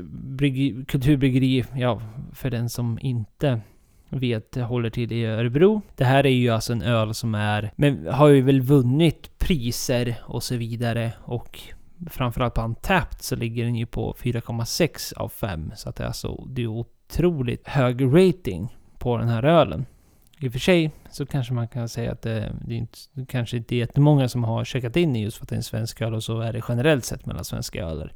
[0.87, 2.01] kulturbryggeri, ja,
[2.33, 3.61] för den som inte
[4.09, 5.81] vet, håller till i Örebro.
[5.95, 10.15] Det här är ju alltså en öl som är, men har ju väl vunnit priser
[10.21, 11.11] och så vidare.
[11.21, 11.59] Och
[12.09, 15.71] framförallt på Untapped så ligger den ju på 4,6 av 5.
[15.75, 19.85] Så att det är alltså, det är otroligt hög rating på den här ölen.
[20.39, 23.25] I och för sig så kanske man kan säga att det, det är inte, det
[23.25, 25.63] kanske inte är jättemånga som har checkat in i just för att det är en
[25.63, 28.13] svensk öl och så är det generellt sett mellan svenska öler.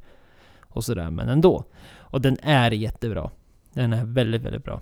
[0.60, 1.64] Och sådär, men ändå.
[1.96, 3.30] Och den är jättebra.
[3.72, 4.80] Den är väldigt, väldigt bra.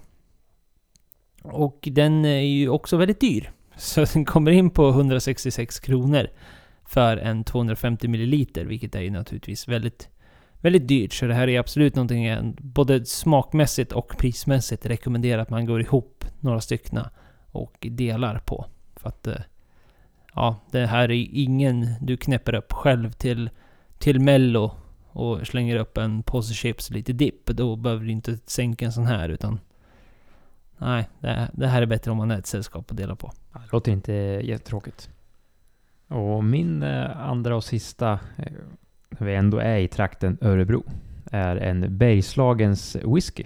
[1.42, 3.50] Och den är ju också väldigt dyr.
[3.76, 6.28] Så den kommer in på 166 kronor
[6.84, 10.08] för en 250 milliliter, vilket är ju naturligtvis väldigt,
[10.60, 11.12] väldigt dyrt.
[11.12, 15.80] Så det här är absolut någonting jag både smakmässigt och prismässigt rekommenderar att man går
[15.80, 17.10] ihop några styckna
[17.52, 18.66] och delar på.
[18.96, 19.40] För att eh,
[20.34, 23.50] ja, det här är ingen du knäpper upp själv till,
[23.98, 24.70] till mello
[25.12, 27.46] och slänger upp en påse chips och lite dipp.
[27.46, 29.58] Då behöver du inte sänka en sån här utan
[30.82, 33.32] Nej, det, det här är bättre om man är ett sällskap att dela på.
[33.52, 35.10] Det låter inte jättetråkigt.
[36.08, 38.52] Och min eh, andra och sista, eh,
[39.08, 40.84] när vi ändå är i trakten Örebro,
[41.30, 43.44] är en Bergslagens whisky.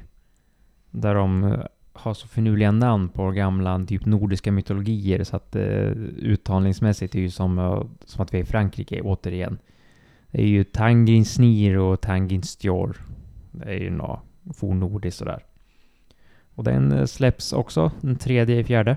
[0.91, 1.63] Där de
[1.95, 7.22] har så finurliga namn på gamla typ nordiska mytologier så att eh, uttalningsmässigt är det
[7.22, 9.59] ju som, eh, som att vi är i Frankrike återigen.
[10.30, 12.97] Det är ju Tangrin Snir och Tangrin Stjor.
[13.51, 14.20] Det är ju något
[14.55, 15.45] fornnordiskt sådär.
[16.55, 18.97] Och den eh, släpps också den tredje i fjärde.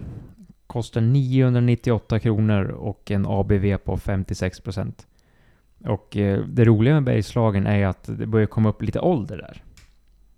[0.67, 5.07] Kostar 998 kronor och en ABV på 56 procent.
[5.85, 9.63] Och eh, det roliga med Bergslagen är att det börjar komma upp lite ålder där.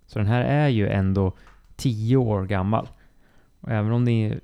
[0.07, 1.33] Så den här är ju ändå
[1.79, 2.89] tio år gammal.
[3.59, 4.39] Och även om det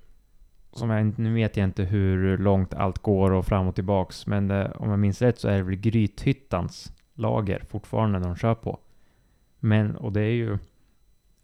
[0.72, 4.48] som jag, nu vet jag inte hur långt allt går och fram och tillbaks, men
[4.48, 8.80] det, om jag minns rätt så är det väl Grythyttans lager fortfarande de kör på.
[9.60, 10.58] Men, och det är ju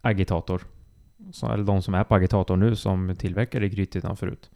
[0.01, 0.61] agitator.
[1.31, 4.51] Så, eller de som är på agitator nu som tillverkade Grythyttan förut.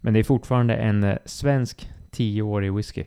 [0.00, 3.04] Men det är fortfarande en eh, svensk 10-årig whisky.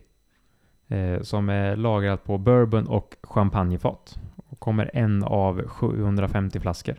[0.88, 4.18] Eh, som är lagrad på bourbon och champagnefat.
[4.36, 6.96] Och kommer en av 750 flaskor.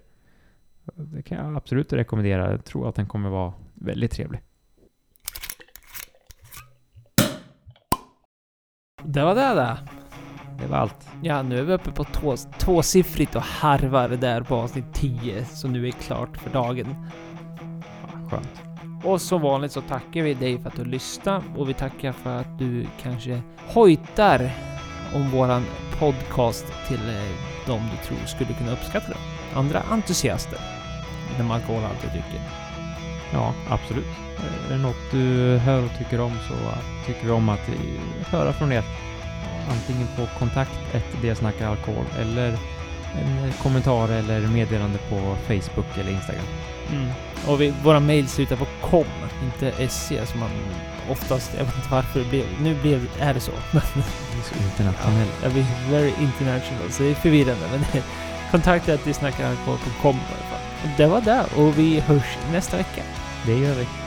[0.86, 2.52] Det kan jag absolut rekommendera.
[2.52, 4.42] Jag tror att den kommer vara väldigt trevlig.
[9.04, 9.78] Det var det där.
[10.60, 11.10] Det var allt.
[11.22, 15.68] Ja, nu är vi uppe på två, tvåsiffrigt och harvar där på avsnitt 10, så
[15.68, 16.96] nu är klart för dagen.
[18.02, 18.62] Ja, skönt.
[19.04, 22.38] Och som vanligt så tackar vi dig för att du lyssnade och vi tackar för
[22.38, 23.42] att du kanske
[23.74, 24.52] hojtar
[25.16, 25.64] om våran
[26.00, 27.32] podcast till eh,
[27.68, 29.41] de du tror skulle kunna uppskatta den.
[29.56, 30.60] Andra entusiaster
[31.36, 32.42] inom alkoholhaltiga drycker.
[33.34, 34.06] Ja, absolut.
[34.70, 36.56] Är det något du hör och tycker om så
[37.06, 37.70] tycker vi om att
[38.26, 38.84] höra från er.
[39.70, 40.80] Antingen på kontakt
[41.62, 42.58] alkohol eller
[43.14, 46.46] en kommentar eller meddelande på Facebook eller Instagram.
[46.92, 47.10] Mm.
[47.48, 49.06] Och vi, våra mail slutar på com,
[49.44, 50.50] inte se som man
[51.10, 53.52] oftast, jag vet inte varför det blev, nu blev, är det så.
[53.72, 55.32] Men Det är så internationellt.
[55.44, 57.66] jag blir very international, så det är förvirrande.
[57.72, 58.02] Men
[58.52, 60.92] kontakta att vi snackar alkohol på com i alla fall.
[60.98, 63.02] Det var det och vi hörs nästa vecka.
[63.46, 64.01] Det gör vi.